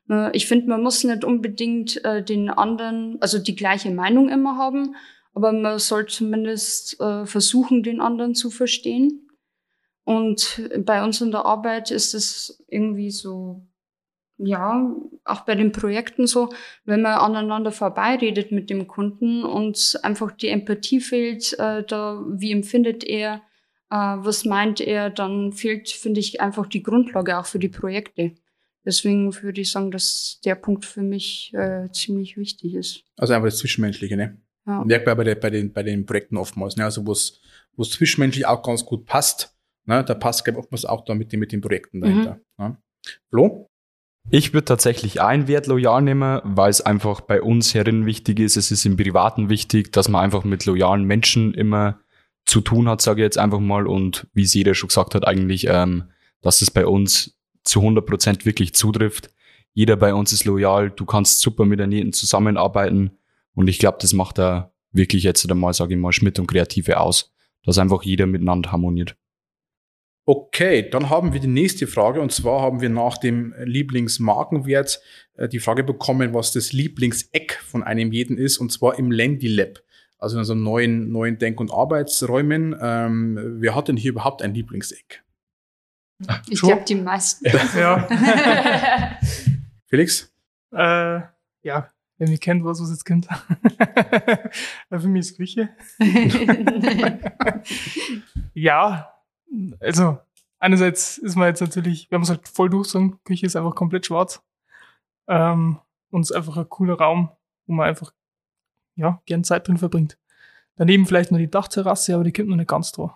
Äh, 0.09 0.31
Ich 0.37 0.47
finde, 0.47 0.69
man 0.69 0.83
muss 0.83 1.05
nicht 1.05 1.25
unbedingt 1.25 2.05
äh, 2.05 2.23
den 2.25 2.49
anderen, 2.49 3.19
also 3.21 3.39
die 3.39 3.57
gleiche 3.57 3.91
Meinung 3.91 4.29
immer 4.29 4.57
haben, 4.57 4.95
aber 5.35 5.53
man 5.53 5.79
soll 5.79 6.07
zumindest 6.07 7.01
äh, 7.01 7.27
versuchen, 7.27 7.83
den 7.83 8.01
anderen 8.01 8.35
zu 8.35 8.51
verstehen. 8.51 9.29
Und 10.05 10.69
bei 10.85 11.05
uns 11.05 11.21
in 11.21 11.31
der 11.31 11.47
Arbeit 11.47 11.91
ist 11.93 12.13
es 12.15 12.63
irgendwie 12.69 13.11
so, 13.11 13.67
ja, 14.39 14.91
auch 15.25 15.41
bei 15.43 15.55
den 15.55 15.73
Projekten 15.73 16.27
so, 16.27 16.53
wenn 16.85 17.03
man 17.03 17.15
aneinander 17.15 17.71
vorbeiredet 17.71 18.51
mit 18.53 18.71
dem 18.71 18.87
Kunden 18.87 19.45
und 19.45 19.99
einfach 20.03 20.33
die 20.33 20.49
Empathie 20.49 21.01
fehlt, 21.01 21.53
äh, 21.59 21.85
da, 21.85 22.23
wie 22.29 22.53
empfindet 22.53 23.05
er, 23.05 23.43
äh, 23.91 23.95
was 23.95 24.45
meint 24.45 24.81
er, 24.81 25.11
dann 25.11 25.53
fehlt, 25.53 25.91
finde 25.91 26.21
ich, 26.21 26.41
einfach 26.41 26.67
die 26.67 26.83
Grundlage 26.83 27.39
auch 27.39 27.47
für 27.47 27.59
die 27.59 27.69
Projekte. 27.69 28.33
Deswegen 28.85 29.33
würde 29.43 29.61
ich 29.61 29.71
sagen, 29.71 29.91
dass 29.91 30.41
der 30.45 30.57
Punkt 30.57 30.85
für 30.85 31.03
mich 31.03 31.53
äh, 31.55 31.89
ziemlich 31.93 32.37
wichtig 32.37 32.75
ist. 32.75 33.05
Also 33.17 33.35
einfach 33.35 33.49
das 33.49 33.59
Zwischenmenschliche, 33.59 34.17
ne? 34.17 34.41
Ja. 34.67 34.85
Merkt 34.85 35.07
man 35.07 35.17
bei, 35.17 35.25
der, 35.25 35.35
bei, 35.37 35.51
den, 35.51 35.73
bei 35.73 35.83
den 35.83 36.05
Projekten 36.07 36.37
oftmals, 36.37 36.77
ne? 36.77 36.85
Also 36.85 37.07
wo 37.07 37.13
es 37.13 37.41
zwischenmenschlich 37.91 38.47
auch 38.47 38.63
ganz 38.63 38.85
gut 38.85 39.07
passt, 39.07 39.57
ne? 39.85 40.05
Da 40.05 40.15
passt, 40.15 40.45
glaube 40.45 40.59
ich, 40.59 40.65
oftmals 40.65 40.85
auch 40.85 41.05
da 41.05 41.15
mit 41.15 41.33
den, 41.33 41.39
mit 41.39 41.53
den 41.53 41.61
Projekten 41.61 42.01
dahinter. 42.01 42.41
Ne? 42.59 42.77
Flo? 43.31 43.69
Ich 44.31 44.55
würde 44.55 44.65
tatsächlich 44.65 45.21
einen 45.21 45.49
Wert 45.49 45.67
loyal 45.67 46.01
nehmen, 46.03 46.41
weil 46.45 46.71
es 46.71 46.81
einfach 46.81 47.21
bei 47.21 47.43
uns 47.43 47.75
herin 47.75 48.07
wichtig 48.07 48.39
ist. 48.41 48.57
Es 48.57 48.71
ist 48.71 48.87
im 48.87 48.97
Privaten 48.97 49.49
wichtig, 49.49 49.93
dass 49.93 50.09
man 50.09 50.23
einfach 50.23 50.45
mit 50.45 50.65
loyalen 50.65 51.05
Menschen 51.05 51.55
immer 51.55 51.99
zu 52.45 52.61
tun 52.61 52.89
hat, 52.89 53.03
sage 53.03 53.21
ich 53.21 53.25
jetzt 53.25 53.39
einfach 53.39 53.61
mal. 53.61 53.87
Und 53.87 54.27
wie 54.33 54.43
es 54.43 54.55
jeder 54.55 54.75
schon 54.75 54.89
gesagt 54.89 55.15
hat, 55.15 55.27
eigentlich, 55.27 55.67
ähm, 55.69 56.05
dass 56.41 56.63
es 56.63 56.71
bei 56.71 56.87
uns 56.87 57.37
zu 57.65 57.81
100 57.81 58.07
Prozent 58.07 58.47
wirklich 58.47 58.75
zutrifft. 58.75 59.31
Jeder 59.75 59.97
bei 59.97 60.15
uns 60.15 60.33
ist 60.33 60.45
loyal. 60.45 60.91
Du 60.91 61.05
kannst 61.05 61.41
super 61.41 61.65
mit 61.65 61.81
jedem 61.81 62.13
zusammenarbeiten. 62.13 63.13
Und 63.55 63.69
ich 63.69 63.79
glaube, 63.79 63.99
das 64.01 64.13
macht 64.13 64.39
da 64.39 64.73
wirklich 64.93 65.25
jetzt 65.25 65.51
einmal, 65.51 65.75
sage 65.75 65.95
ich 65.95 66.01
mal, 66.01 66.13
Schmidt 66.13 66.39
und 66.39 66.47
Kreative 66.47 67.01
aus, 67.01 67.35
dass 67.65 67.79
einfach 67.79 68.03
jeder 68.03 68.27
miteinander 68.27 68.73
harmoniert. 68.73 69.17
Okay, 70.25 70.89
dann 70.89 71.11
haben 71.11 71.33
wir 71.33 71.41
die 71.41 71.49
nächste 71.49 71.89
Frage 71.89 72.21
und 72.21 72.31
zwar 72.31 72.61
haben 72.61 72.81
wir 72.81 72.89
nach 72.89 73.19
dem 73.19 73.55
Lieblingsmarkenwert 73.59 75.01
äh, 75.35 75.49
die 75.49 75.59
Frage 75.59 75.83
bekommen, 75.83 76.33
was 76.33 76.53
das 76.53 76.73
Lieblingseck 76.73 77.61
von 77.65 77.83
einem 77.83 78.13
jeden 78.13 78.39
ist 78.39 78.59
und 78.59 78.71
zwar 78.71 78.99
im 79.01 79.11
Landy 79.11 79.49
Lab, 79.49 79.81
also 80.19 80.37
in 80.37 80.41
unseren 80.41 80.63
neuen, 80.63 81.11
neuen 81.11 81.39
Denk- 81.39 81.59
und 81.59 81.73
Arbeitsräumen. 81.73 82.77
Ähm, 82.81 83.57
wer 83.61 83.75
hat 83.75 83.89
denn 83.89 83.97
hier 83.97 84.13
überhaupt 84.13 84.43
ein 84.43 84.55
Lieblingseck? 84.55 85.25
Ich 86.49 86.61
glaube, 86.61 86.85
die 86.87 86.95
meisten. 86.95 87.47
Ja. 87.77 88.07
Felix? 89.87 90.33
äh, 90.71 91.21
ja, 91.65 91.89
wer 92.19 92.29
mich 92.29 92.41
kennt, 92.41 92.65
weiß, 92.65 92.81
was 92.81 92.91
jetzt 92.91 93.05
kommt. 93.05 93.27
Für 94.89 95.09
mich 95.09 95.21
ist 95.21 95.37
Küche. 95.37 95.71
Ja, 98.55 99.12
also 99.81 100.19
einerseits 100.59 101.19
ist 101.19 101.37
man 101.37 101.49
jetzt 101.49 101.61
natürlich, 101.61 102.11
wir 102.11 102.17
haben 102.17 102.23
es 102.23 102.31
halt 102.31 102.49
voll 102.49 102.71
durchsagen, 102.71 103.19
Küche 103.25 103.47
ist 103.47 103.57
einfach 103.57 103.75
komplett 103.75 104.07
schwarz. 104.07 104.43
Ähm, 105.29 105.79
und 106.11 106.23
es 106.23 106.31
ist 106.31 106.37
einfach 106.37 106.57
ein 106.57 106.69
cooler 106.69 106.95
Raum, 106.95 107.31
wo 107.67 107.75
man 107.75 107.89
einfach 107.89 108.13
ja, 108.97 109.21
gern 109.27 109.45
Zeit 109.45 109.69
drin 109.69 109.79
verbringt. 109.79 110.19
Daneben 110.77 111.07
vielleicht 111.07 111.31
noch 111.31 111.39
die 111.39 111.51
Dachterrasse, 111.51 112.15
aber 112.15 112.25
die 112.25 112.33
kommt 112.33 112.49
noch 112.49 112.57
nicht 112.57 112.69
ganz 112.69 112.93
drauf. 112.93 113.13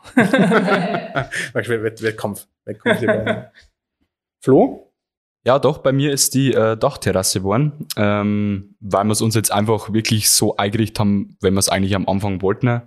Wett- 1.54 2.02
Wettkampf. 2.02 2.46
Wettkampf. 2.64 3.46
Flo? 4.40 4.92
Ja, 5.44 5.58
doch, 5.58 5.78
bei 5.78 5.92
mir 5.92 6.12
ist 6.12 6.34
die 6.34 6.52
äh, 6.52 6.76
Dachterrasse 6.76 7.40
geworden, 7.40 7.86
ähm, 7.96 8.76
weil 8.80 9.04
wir 9.04 9.12
es 9.12 9.22
uns 9.22 9.34
jetzt 9.34 9.52
einfach 9.52 9.92
wirklich 9.92 10.30
so 10.30 10.56
eingerichtet 10.56 10.98
haben, 10.98 11.36
wenn 11.40 11.54
wir 11.54 11.60
es 11.60 11.68
eigentlich 11.68 11.94
am 11.94 12.08
Anfang 12.08 12.42
wollten. 12.42 12.82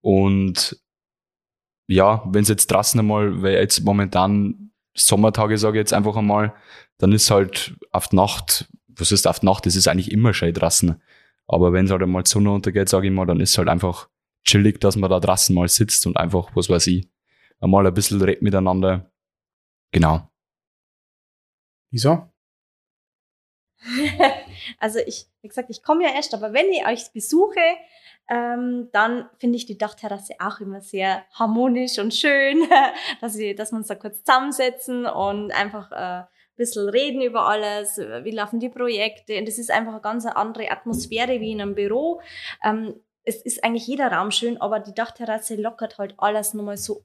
Und 0.00 0.80
ja, 1.90 2.22
wenn 2.26 2.42
es 2.42 2.48
jetzt 2.48 2.68
draußen 2.68 3.00
einmal, 3.00 3.42
weil 3.42 3.54
jetzt 3.54 3.84
momentan 3.84 4.70
Sommertage, 4.94 5.58
sage 5.58 5.78
ich 5.78 5.82
jetzt 5.82 5.92
einfach 5.92 6.16
einmal, 6.16 6.54
dann 6.98 7.12
ist 7.12 7.30
halt 7.30 7.74
auf 7.90 8.08
die 8.08 8.16
Nacht, 8.16 8.68
was 8.88 9.12
ist 9.12 9.26
auf 9.26 9.40
die 9.40 9.46
Nacht, 9.46 9.66
das 9.66 9.74
ist 9.74 9.88
eigentlich 9.88 10.12
immer 10.12 10.32
schön 10.32 10.54
draußen. 10.54 11.00
Aber 11.46 11.72
wenn 11.72 11.86
es 11.86 11.90
halt 11.90 12.02
einmal 12.02 12.22
die 12.22 12.30
Sonne 12.30 12.52
untergeht, 12.52 12.88
sage 12.88 13.08
ich 13.08 13.12
mal, 13.12 13.26
dann 13.26 13.40
ist 13.40 13.50
es 13.50 13.58
halt 13.58 13.68
einfach 13.68 14.08
chillig, 14.44 14.80
dass 14.80 14.96
man 14.96 15.10
da 15.10 15.18
draußen 15.18 15.54
mal 15.54 15.68
sitzt 15.68 16.06
und 16.06 16.16
einfach, 16.16 16.54
was 16.54 16.68
weiß 16.68 16.86
ich, 16.86 17.08
einmal 17.60 17.86
ein 17.86 17.94
bisschen 17.94 18.22
redet 18.22 18.42
miteinander. 18.42 19.10
Genau. 19.90 20.30
Lisa? 21.90 22.32
also 24.78 25.00
ich, 25.00 25.26
wie 25.42 25.48
gesagt, 25.48 25.70
ich 25.70 25.82
komme 25.82 26.04
ja 26.04 26.14
erst, 26.14 26.34
aber 26.34 26.52
wenn 26.52 26.70
ich 26.70 26.86
euch 26.86 27.12
besuche, 27.12 27.60
ähm, 28.30 28.88
dann 28.92 29.28
finde 29.38 29.56
ich 29.56 29.66
die 29.66 29.76
Dachterrasse 29.76 30.34
auch 30.38 30.60
immer 30.60 30.80
sehr 30.80 31.24
harmonisch 31.32 31.98
und 31.98 32.14
schön, 32.14 32.62
dass, 33.20 33.36
wir, 33.36 33.56
dass 33.56 33.72
wir 33.72 33.78
uns 33.78 33.88
da 33.88 33.96
kurz 33.96 34.22
zusammensetzen 34.22 35.04
und 35.04 35.50
einfach 35.50 35.90
äh, 35.90 35.94
ein 35.94 36.26
bisschen 36.56 36.88
reden 36.88 37.22
über 37.22 37.48
alles, 37.48 37.98
wie 37.98 38.30
laufen 38.30 38.60
die 38.60 38.68
Projekte 38.68 39.36
und 39.36 39.48
es 39.48 39.58
ist 39.58 39.72
einfach 39.72 39.92
eine 39.92 40.00
ganz 40.00 40.26
andere 40.26 40.70
Atmosphäre 40.70 41.40
wie 41.40 41.50
in 41.50 41.60
einem 41.60 41.74
Büro. 41.74 42.20
Ähm, 42.64 42.94
es 43.24 43.42
ist 43.42 43.64
eigentlich 43.64 43.86
jeder 43.86 44.12
Raum 44.12 44.30
schön, 44.30 44.60
aber 44.60 44.78
die 44.78 44.94
Dachterrasse 44.94 45.56
lockert 45.56 45.98
halt 45.98 46.14
alles 46.18 46.54
nochmal 46.54 46.76
so 46.76 47.04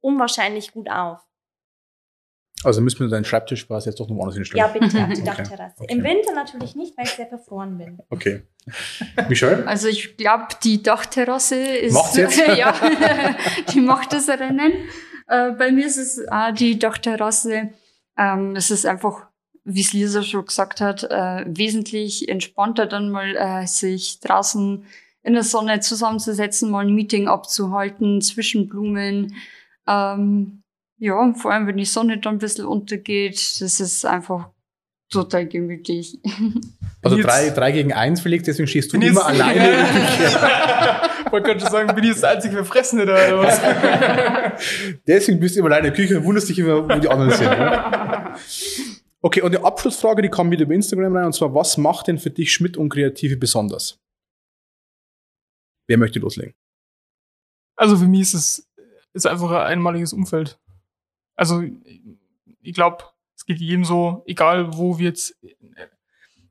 unwahrscheinlich 0.00 0.72
gut 0.72 0.90
auf. 0.90 1.18
Also 2.64 2.80
müssen 2.80 3.00
wir 3.00 3.08
deinen 3.08 3.24
Schreibtisch 3.24 3.66
quasi 3.66 3.88
jetzt 3.88 4.00
doch 4.00 4.08
noch 4.08 4.16
woanders 4.16 4.34
hinstellen. 4.34 4.64
Ja, 4.66 4.72
bitte, 4.72 4.86
auf 4.86 5.08
die 5.12 5.20
Okay, 5.20 5.24
Dachterrasse. 5.24 5.74
okay. 5.78 5.92
Im 5.94 6.02
Winter 6.02 6.34
natürlich 6.34 6.74
nicht, 6.74 6.96
weil 6.96 7.04
ich 7.06 7.12
sehr 7.12 7.26
verfroren 7.28 7.78
bin. 7.78 7.98
Okay. 8.10 8.42
Michelle? 9.28 9.66
Also 9.66 9.88
ich 9.88 10.16
glaube, 10.16 10.46
die 10.64 10.82
Dachterrasse 10.82 11.54
ist. 11.56 11.94
Macht's 11.94 12.16
jetzt? 12.16 12.38
ja, 12.56 12.74
die 13.72 13.80
macht 13.80 14.12
das 14.12 14.28
Rennen. 14.28 14.72
Äh, 15.28 15.52
bei 15.52 15.70
mir 15.70 15.86
ist 15.86 15.98
es 15.98 16.26
auch 16.28 16.52
die 16.52 16.78
Dachterrasse. 16.78 17.70
Ähm, 18.16 18.56
es 18.56 18.70
ist 18.72 18.86
einfach, 18.86 19.26
wie 19.64 19.80
es 19.80 19.92
Lisa 19.92 20.22
schon 20.22 20.44
gesagt 20.44 20.80
hat, 20.80 21.04
äh, 21.04 21.44
wesentlich 21.46 22.28
entspannter, 22.28 22.86
dann 22.86 23.10
mal 23.10 23.36
äh, 23.36 23.66
sich 23.66 24.18
draußen 24.20 24.84
in 25.22 25.32
der 25.34 25.42
Sonne 25.44 25.80
zusammenzusetzen, 25.80 26.70
mal 26.70 26.86
ein 26.86 26.94
Meeting 26.94 27.28
abzuhalten 27.28 28.20
zwischen 28.20 28.68
Blumen. 28.68 29.36
Ähm, 29.86 30.62
ja, 30.98 31.14
und 31.18 31.36
vor 31.36 31.52
allem, 31.52 31.66
wenn 31.66 31.76
die 31.76 31.84
Sonne 31.84 32.18
dann 32.18 32.34
ein 32.36 32.38
bisschen 32.38 32.66
untergeht, 32.66 33.36
das 33.60 33.80
ist 33.80 34.04
einfach 34.04 34.50
total 35.10 35.46
gemütlich. 35.48 36.18
Also 37.00 37.16
Jetzt- 37.16 37.26
drei, 37.28 37.50
drei 37.50 37.70
gegen 37.70 37.92
eins, 37.92 38.20
Felix, 38.22 38.42
deswegen 38.44 38.66
stehst 38.66 38.92
du 38.92 38.98
Bin 38.98 39.08
immer 39.10 39.20
jetzt- 39.20 39.40
alleine 39.40 39.68
in 39.70 39.94
der 39.94 40.06
Küche. 40.16 41.30
Man 41.30 41.42
könnte 41.44 41.70
sagen, 41.70 41.94
bin 41.94 42.02
ich 42.02 42.10
jetzt 42.10 42.22
der 42.24 42.30
einzige 42.30 42.54
Verfressene 42.56 43.06
da 43.06 43.14
oder 43.14 43.38
was? 43.38 43.60
Deswegen 45.06 45.38
bist 45.38 45.54
du 45.54 45.60
immer 45.60 45.68
alleine 45.70 45.86
in 45.88 45.94
der 45.94 46.02
Küche 46.02 46.18
und 46.18 46.24
wunderst 46.24 46.48
dich 46.48 46.58
immer, 46.58 46.82
wo 46.88 46.98
die 46.98 47.08
anderen 47.08 47.30
sind. 47.30 47.48
Ne? 47.50 48.34
Okay, 49.20 49.42
und 49.42 49.52
die 49.52 49.58
Abschlussfrage, 49.58 50.22
die 50.22 50.28
kam 50.28 50.50
wieder 50.50 50.62
über 50.62 50.74
Instagram 50.74 51.16
rein, 51.16 51.26
und 51.26 51.32
zwar, 51.34 51.54
was 51.54 51.76
macht 51.76 52.06
denn 52.08 52.18
für 52.18 52.30
dich 52.30 52.52
Schmidt 52.52 52.76
und 52.76 52.88
Kreative 52.88 53.36
besonders? 53.36 53.98
Wer 55.88 55.98
möchte 55.98 56.18
loslegen? 56.18 56.54
Also 57.76 57.96
für 57.96 58.06
mich 58.06 58.20
ist 58.22 58.34
es 58.34 58.68
ist 59.14 59.26
einfach 59.26 59.50
ein 59.50 59.66
einmaliges 59.72 60.12
Umfeld. 60.12 60.58
Also 61.38 61.62
ich 62.62 62.74
glaube, 62.74 63.04
es 63.36 63.46
geht 63.46 63.60
jedem 63.60 63.84
so, 63.84 64.24
egal 64.26 64.76
wo 64.76 64.98
wir 64.98 65.06
jetzt. 65.06 65.38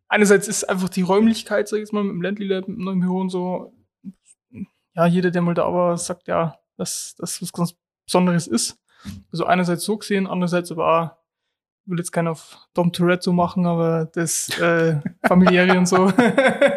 Einerseits 0.08 0.48
ist 0.48 0.64
einfach 0.64 0.88
die 0.88 1.02
Räumlichkeit, 1.02 1.68
sag 1.68 1.78
ich 1.78 1.82
jetzt 1.82 1.94
mal, 1.94 2.04
mit 2.04 2.14
dem 2.14 2.22
Ländli 2.22 2.48
Lab, 2.48 2.70
mit 2.70 2.78
dem 2.78 2.86
neuen 2.86 3.02
Büro 3.02 3.20
und 3.20 3.30
so. 3.30 3.74
Ja, 4.96 5.06
jeder, 5.06 5.30
der 5.30 5.42
mal 5.42 5.54
da 5.54 5.72
war, 5.72 5.98
sagt 5.98 6.30
ja, 6.30 6.58
dass 6.78 7.16
das 7.18 7.42
was 7.42 7.52
ganz 7.52 7.76
Besonderes 8.06 8.48
ist. 8.48 8.80
Also 9.30 9.46
einerseits 9.46 9.84
so 9.84 9.98
gesehen, 9.98 10.26
andererseits 10.26 10.72
aber 10.72 10.88
auch, 10.88 11.12
will 11.86 12.00
jetzt 12.00 12.12
keiner 12.12 12.32
auf 12.32 12.58
Dom 12.74 12.94
Tourette 12.94 13.32
machen, 13.34 13.66
aber 13.66 14.06
das 14.06 14.58
äh, 14.60 15.02
familiäre 15.28 15.78
und 15.78 15.88
so 15.88 16.12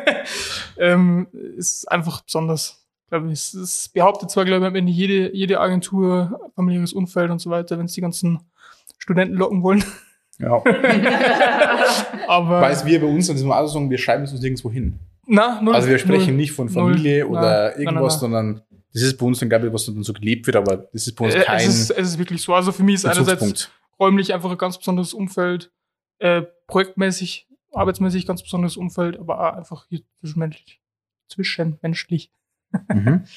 ähm, 0.79 1.29
ist 1.33 1.91
einfach 1.91 2.23
besonders. 2.23 2.80
Glaube 3.11 3.33
ich. 3.33 3.55
Es 3.55 3.91
behauptet 3.93 4.31
zwar, 4.31 4.45
glaube 4.45 4.65
ich, 4.65 4.69
am 4.69 4.75
Ende 4.77 4.93
jede, 4.93 5.35
jede 5.35 5.61
Agentur, 5.61 6.41
familiäres 6.55 6.93
Umfeld 6.93 7.31
und 7.31 7.41
so 7.41 7.51
weiter, 7.51 7.79
wenn 7.79 7.87
es 7.87 7.93
die 7.93 8.01
ganzen 8.01 8.41
Studenten 8.99 9.35
locken 9.35 9.63
wollen. 9.63 9.85
Ja. 10.39 10.63
aber 12.29 12.61
Weiß 12.63 12.87
wir 12.87 13.01
bei 13.01 13.07
uns, 13.07 13.31
muss 13.31 13.43
man 13.43 13.59
auch 13.59 13.67
sagen, 13.67 13.91
wir 13.91 13.99
schreiben 13.99 14.25
es 14.25 14.33
uns 14.33 14.41
nirgendwo 14.41 14.71
hin. 14.71 14.99
na, 15.27 15.61
null, 15.61 15.75
Also 15.75 15.89
wir 15.89 15.99
sprechen 15.99 16.29
null. 16.29 16.37
nicht 16.37 16.53
von 16.53 16.69
Familie 16.69 17.25
Null. 17.25 17.37
oder 17.37 17.71
Nein, 17.71 17.81
irgendwas, 17.81 18.23
nein, 18.23 18.31
nein. 18.31 18.45
sondern 18.45 18.63
das 18.93 19.03
ist 19.03 19.19
bei 19.19 19.27
uns 19.27 19.39
dann, 19.39 19.49
glaube 19.49 19.67
ich, 19.67 19.73
was 19.73 19.87
dann 19.87 20.03
so 20.03 20.13
gelebt 20.13 20.47
wird, 20.47 20.57
aber 20.57 20.77
das 20.93 21.07
ist 21.07 21.15
bei 21.15 21.27
uns 21.27 21.35
Äh, 21.35 21.41
kein 21.43 21.59
es, 21.59 21.67
ist, 21.81 21.91
es 21.91 22.09
ist 22.09 22.19
wirklich 22.19 22.43
so. 22.43 22.55
Also 22.55 22.73
für 22.73 22.83
mich 22.83 22.97
ist 22.97 23.07
einerseits 23.07 23.71
räumlich 23.99 24.33
einfach 24.33 24.51
ein 24.51 24.59
ganz 24.59 24.79
besonderes 24.79 25.13
Umfeld, 25.13 25.71
äh, 26.21 26.43
projektmäßig, 26.67 27.47
arbeitsmäßig 27.73 28.27
ganz 28.27 28.43
besonderes 28.43 28.77
Umfeld, 28.77 29.19
aber 29.19 29.41
auch 29.41 29.57
einfach 29.57 29.87
hier 29.89 30.01
zwischenmenschlich. 30.21 30.81
Zwischenmenschlich. 31.29 32.33
Mhm. 32.89 33.25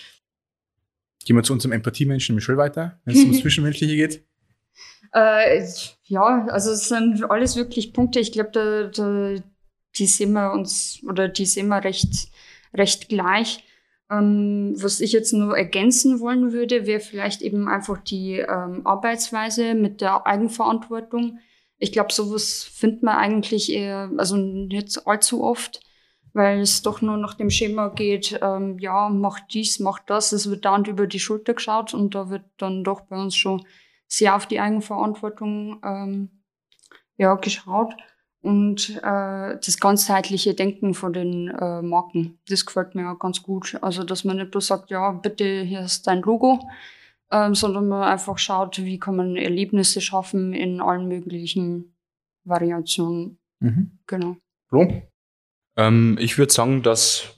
Gehen 1.26 1.36
wir 1.38 1.43
zu 1.43 1.54
unserem 1.54 1.72
Empathiemenschen 1.72 2.36
Michel 2.36 2.58
weiter, 2.58 3.00
wenn 3.06 3.15
es 3.15 3.22
ums 3.22 3.39
Zwischenmenschliche 3.41 3.96
geht. 3.96 4.26
Äh, 5.13 5.65
ja, 6.06 6.48
also 6.48 6.72
es 6.72 6.89
sind 6.89 7.30
alles 7.30 7.56
wirklich 7.56 7.93
Punkte. 7.93 8.19
Ich 8.19 8.32
glaube, 8.32 8.52
da, 8.52 8.84
da, 8.88 9.41
die 9.98 10.06
sehen 10.06 10.34
wir 10.34 10.52
uns 10.52 11.02
oder 11.08 11.30
die 11.30 11.46
sehen 11.46 11.67
wir 11.67 11.84
recht, 11.84 12.30
recht 12.74 13.10
gleich. 13.10 13.63
Ähm, 14.12 14.76
was 14.78 15.00
ich 15.00 15.12
jetzt 15.12 15.32
nur 15.32 15.58
ergänzen 15.58 16.19
wollen 16.19 16.52
würde, 16.52 16.86
wäre 16.86 17.00
vielleicht 17.00 17.41
eben 17.41 17.69
einfach 17.69 18.00
die 18.00 18.39
ähm, 18.39 18.86
Arbeitsweise 18.86 19.76
mit 19.76 20.02
der 20.02 20.26
Eigenverantwortung. 20.28 21.39
Ich 21.78 21.91
glaube, 21.91 22.12
sowas 22.12 22.63
findet 22.63 23.04
man 23.04 23.17
eigentlich 23.17 23.72
eher, 23.72 24.12
also 24.17 24.36
nicht 24.36 25.08
allzu 25.08 25.43
oft, 25.43 25.80
weil 26.34 26.60
es 26.60 26.82
doch 26.82 27.02
nur 27.02 27.17
nach 27.17 27.36
dem 27.36 27.50
Schema 27.50 27.89
geht, 27.89 28.39
ähm, 28.41 28.80
ja, 28.80 29.10
mach 29.10 29.39
dies, 29.41 29.80
mach 29.80 30.00
das. 30.00 30.32
Es 30.32 30.50
wird 30.50 30.65
dauernd 30.65 30.88
über 30.88 31.08
die 31.08 31.19
Schulter 31.19 31.54
geschaut 31.54 31.93
und 31.93 32.15
da 32.15 32.30
wird 32.30 32.43
dann 32.58 32.84
doch 32.84 33.02
bei 33.02 33.15
uns 33.15 33.36
schon 33.36 33.65
sehr 34.08 34.36
auf 34.36 34.48
die 34.48 34.60
Eigenverantwortung 34.60 35.80
ähm, 35.84 36.43
ja, 37.17 37.36
geschaut. 37.36 37.93
Und 38.41 38.98
äh, 38.98 39.58
das 39.58 39.80
ganzheitliche 39.80 40.54
Denken 40.54 40.93
von 40.93 41.13
den 41.13 41.48
äh, 41.48 41.82
Marken, 41.82 42.39
das 42.50 42.65
gefällt 42.65 42.93
mir 42.93 43.10
auch 43.10 43.19
ganz 43.19 43.41
gut. 43.41 43.78
Also, 43.82 44.04
dass 44.04 44.26
man 44.26 44.36
nicht 44.36 44.52
bloß 44.52 44.67
sagt, 44.67 44.89
ja, 44.89 45.12
bitte, 45.12 45.62
hier 45.62 45.82
ist 45.82 46.08
dein 46.08 46.22
Logo, 46.22 46.60
ähm, 47.32 47.56
sondern 47.56 47.88
man 47.88 48.04
einfach 48.04 48.38
schaut, 48.38 48.84
wie 48.84 49.00
kann 49.00 49.15
man 49.15 49.38
Erlebnisse 49.38 50.02
schaffen 50.02 50.54
in 50.54 50.82
allen 50.82 51.08
möglichen 51.08 51.96
Variationen. 52.43 53.39
Mhm. 53.62 54.00
Genau. 54.08 54.36
Flo? 54.67 55.04
Ähm, 55.77 56.17
ich 56.19 56.38
würde 56.38 56.53
sagen, 56.53 56.83
dass 56.83 57.33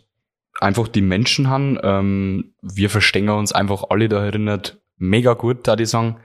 einfach 0.60 0.88
die 0.88 1.02
Menschen 1.02 1.50
haben. 1.50 1.78
Ähm, 1.84 2.54
wir 2.62 2.90
verstehen 2.90 3.30
uns 3.30 3.52
einfach 3.52 3.86
alle 3.90 4.10
da 4.10 4.24
erinnert 4.24 4.82
mega 4.98 5.34
gut, 5.34 5.68
da 5.68 5.76
die 5.76 5.86
sagen. 5.86 6.20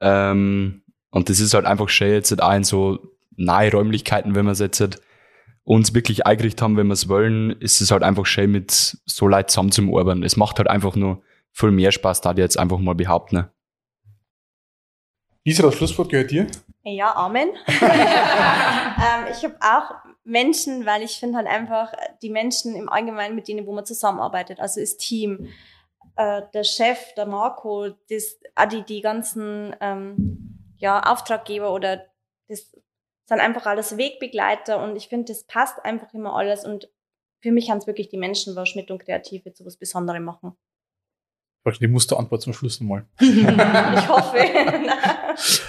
Ähm, 0.00 0.82
und 1.10 1.28
das 1.28 1.40
ist 1.40 1.54
halt 1.54 1.66
einfach 1.66 1.88
schön 1.88 2.12
jetzt 2.12 2.42
auch 2.42 2.52
in 2.52 2.64
so 2.64 2.98
nahe 3.36 3.70
Räumlichkeiten, 3.70 4.34
wenn 4.34 4.46
wir 4.46 4.52
es 4.52 4.60
jetzt 4.60 5.00
uns 5.64 5.94
wirklich 5.94 6.26
eingerichtet 6.26 6.62
haben, 6.62 6.76
wenn 6.76 6.88
wir 6.88 6.94
es 6.94 7.08
wollen, 7.08 7.50
ist 7.60 7.80
es 7.80 7.90
halt 7.90 8.02
einfach 8.02 8.26
schön 8.26 8.52
mit 8.52 8.70
so 8.70 9.26
Leuten 9.26 9.48
zusammen 9.48 9.72
zum 9.72 9.94
Arbeiten. 9.96 10.22
Es 10.22 10.36
macht 10.36 10.58
halt 10.58 10.68
einfach 10.68 10.94
nur 10.94 11.22
viel 11.52 11.70
mehr 11.70 11.90
Spaß, 11.90 12.20
da 12.20 12.34
die 12.34 12.42
jetzt 12.42 12.58
einfach 12.58 12.78
mal 12.78 12.94
behaupten. 12.94 13.36
Ne? 13.36 13.50
Lisa, 15.44 15.62
das 15.62 15.74
Schlusswort 15.76 16.10
gehört 16.10 16.30
dir. 16.30 16.46
Ja, 16.84 17.14
Amen. 17.16 17.48
ähm, 17.68 19.26
ich 19.30 19.42
habe 19.44 19.56
auch 19.60 20.03
Menschen, 20.24 20.86
weil 20.86 21.02
ich 21.02 21.18
finde 21.18 21.36
halt 21.36 21.46
einfach 21.46 21.92
die 22.22 22.30
Menschen 22.30 22.74
im 22.74 22.88
Allgemeinen, 22.88 23.34
mit 23.34 23.46
denen, 23.48 23.66
wo 23.66 23.72
man 23.72 23.84
zusammenarbeitet, 23.84 24.58
also 24.58 24.80
das 24.80 24.96
Team, 24.96 25.48
äh, 26.16 26.42
der 26.52 26.64
Chef, 26.64 27.14
der 27.14 27.26
Marco, 27.26 27.90
das, 28.08 28.38
die, 28.72 28.82
die 28.82 29.00
ganzen 29.00 29.76
ähm, 29.80 30.74
ja, 30.78 31.00
Auftraggeber 31.00 31.72
oder 31.72 32.06
das 32.48 32.72
sind 33.26 33.40
einfach 33.40 33.66
alles 33.66 33.96
Wegbegleiter 33.96 34.82
und 34.82 34.96
ich 34.96 35.08
finde, 35.08 35.32
das 35.32 35.44
passt 35.44 35.84
einfach 35.84 36.12
immer 36.14 36.34
alles 36.36 36.64
und 36.64 36.90
für 37.40 37.52
mich 37.52 37.70
haben 37.70 37.78
es 37.78 37.86
wirklich 37.86 38.08
die 38.08 38.16
Menschen, 38.16 38.56
was 38.56 38.70
Schmidt 38.70 38.90
und 38.90 39.04
Kreative 39.04 39.52
zu 39.52 39.66
was 39.66 39.76
Besonderem 39.76 40.24
machen. 40.24 40.56
Warte, 41.64 41.80
Die 41.80 41.88
Musterantwort 41.88 42.42
zum 42.42 42.52
Schluss 42.52 42.80
nochmal. 42.80 43.04
Ich 43.20 44.08
hoffe. 44.08 44.38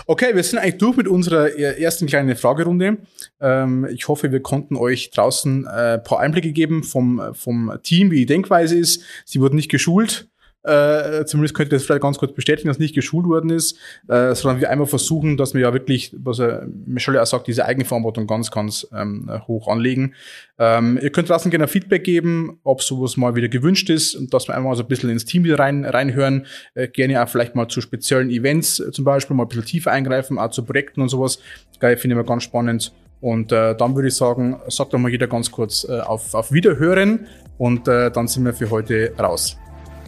Okay, 0.06 0.36
wir 0.36 0.44
sind 0.44 0.60
eigentlich 0.60 0.78
durch 0.78 0.96
mit 0.96 1.08
unserer 1.08 1.58
ersten 1.58 2.06
kleinen 2.06 2.36
Fragerunde. 2.36 2.98
Ähm, 3.42 3.88
ich 3.92 4.08
hoffe, 4.08 4.32
wir 4.32 4.40
konnten 4.40 4.76
euch 4.76 5.10
draußen 5.10 5.66
äh, 5.66 5.94
ein 5.96 6.04
paar 6.04 6.20
Einblicke 6.20 6.52
geben 6.52 6.84
vom, 6.84 7.34
vom 7.34 7.72
Team, 7.82 8.12
wie 8.12 8.18
die 8.18 8.26
Denkweise 8.28 8.78
ist. 8.78 9.02
Sie 9.26 9.42
wurden 9.42 9.56
nicht 9.56 9.72
geschult. 9.72 10.30
Äh, 10.66 11.26
zumindest 11.26 11.54
könnt 11.54 11.72
ihr 11.72 11.78
das 11.78 11.86
vielleicht 11.86 12.02
ganz 12.02 12.18
kurz 12.18 12.34
bestätigen, 12.34 12.68
dass 12.68 12.80
nicht 12.80 12.96
geschult 12.96 13.26
worden 13.26 13.52
ist, 13.52 13.78
äh, 14.08 14.34
sondern 14.34 14.62
wir 14.62 14.70
einmal 14.70 14.88
versuchen, 14.88 15.38
dass 15.38 15.54
wir 15.54 15.62
ja 15.62 15.74
wirklich, 15.74 16.14
was 16.18 16.40
er 16.40 16.68
Michelle 16.86 17.22
auch 17.22 17.26
sagt, 17.26 17.48
diese 17.48 17.66
Eigenverantwortung 17.66 18.26
ganz, 18.26 18.50
ganz 18.50 18.88
ähm, 18.94 19.30
hoch 19.48 19.68
anlegen. 19.68 20.16
Ähm, 20.58 21.00
ihr 21.02 21.12
könnt 21.12 21.30
draußen 21.30 21.52
gerne 21.52 21.68
Feedback 21.68 22.04
geben, 22.04 22.60
ob 22.64 22.82
sowas 22.82 23.18
mal 23.18 23.36
wieder 23.36 23.48
gewünscht 23.48 23.90
ist 23.90 24.16
und 24.16 24.34
dass 24.34 24.48
wir 24.48 24.56
einmal 24.56 24.76
so 24.76 24.84
ein 24.84 24.88
bisschen 24.88 25.10
ins 25.10 25.26
Team 25.26 25.44
wieder 25.44 25.60
rein, 25.60 25.86
reinhören. 25.86 26.48
Äh, 26.74 26.88
gerne 26.88 27.24
auch 27.24 27.30
vielleicht 27.30 27.56
mal 27.56 27.68
zu 27.68 27.82
speziellen 27.82 28.30
Events 28.30 28.80
äh, 28.80 28.92
zum 28.92 29.06
Beispiel 29.06 29.36
mal 29.36 29.44
ein 29.44 29.50
bisschen 29.50 29.66
tiefer 29.66 29.92
eingreifen, 29.92 30.40
auch 30.40 30.50
zu 30.50 30.64
Projekten 30.64 31.02
und 31.02 31.10
sowas. 31.10 31.40
Geil, 31.80 31.98
finde 31.98 32.16
ich 32.16 32.18
mal 32.18 32.28
ganz 32.28 32.44
spannend. 32.44 32.92
Und 33.22 33.52
äh, 33.52 33.76
dann 33.76 33.96
würde 33.96 34.08
ich 34.08 34.16
sagen, 34.16 34.60
sagt 34.68 34.94
doch 34.94 35.00
mal 35.00 35.12
jeder 35.12 35.28
ganz 35.28 35.52
kurz 35.52 35.86
äh, 35.88 36.00
auf, 36.00 36.34
auf 36.34 36.52
Wiederhören 36.52 37.28
und 37.58 37.88
äh, 37.88 38.12
dann 38.12 38.28
sind 38.28 38.46
wir 38.46 38.54
für 38.54 38.70
heute 38.70 39.14
raus. 39.18 39.58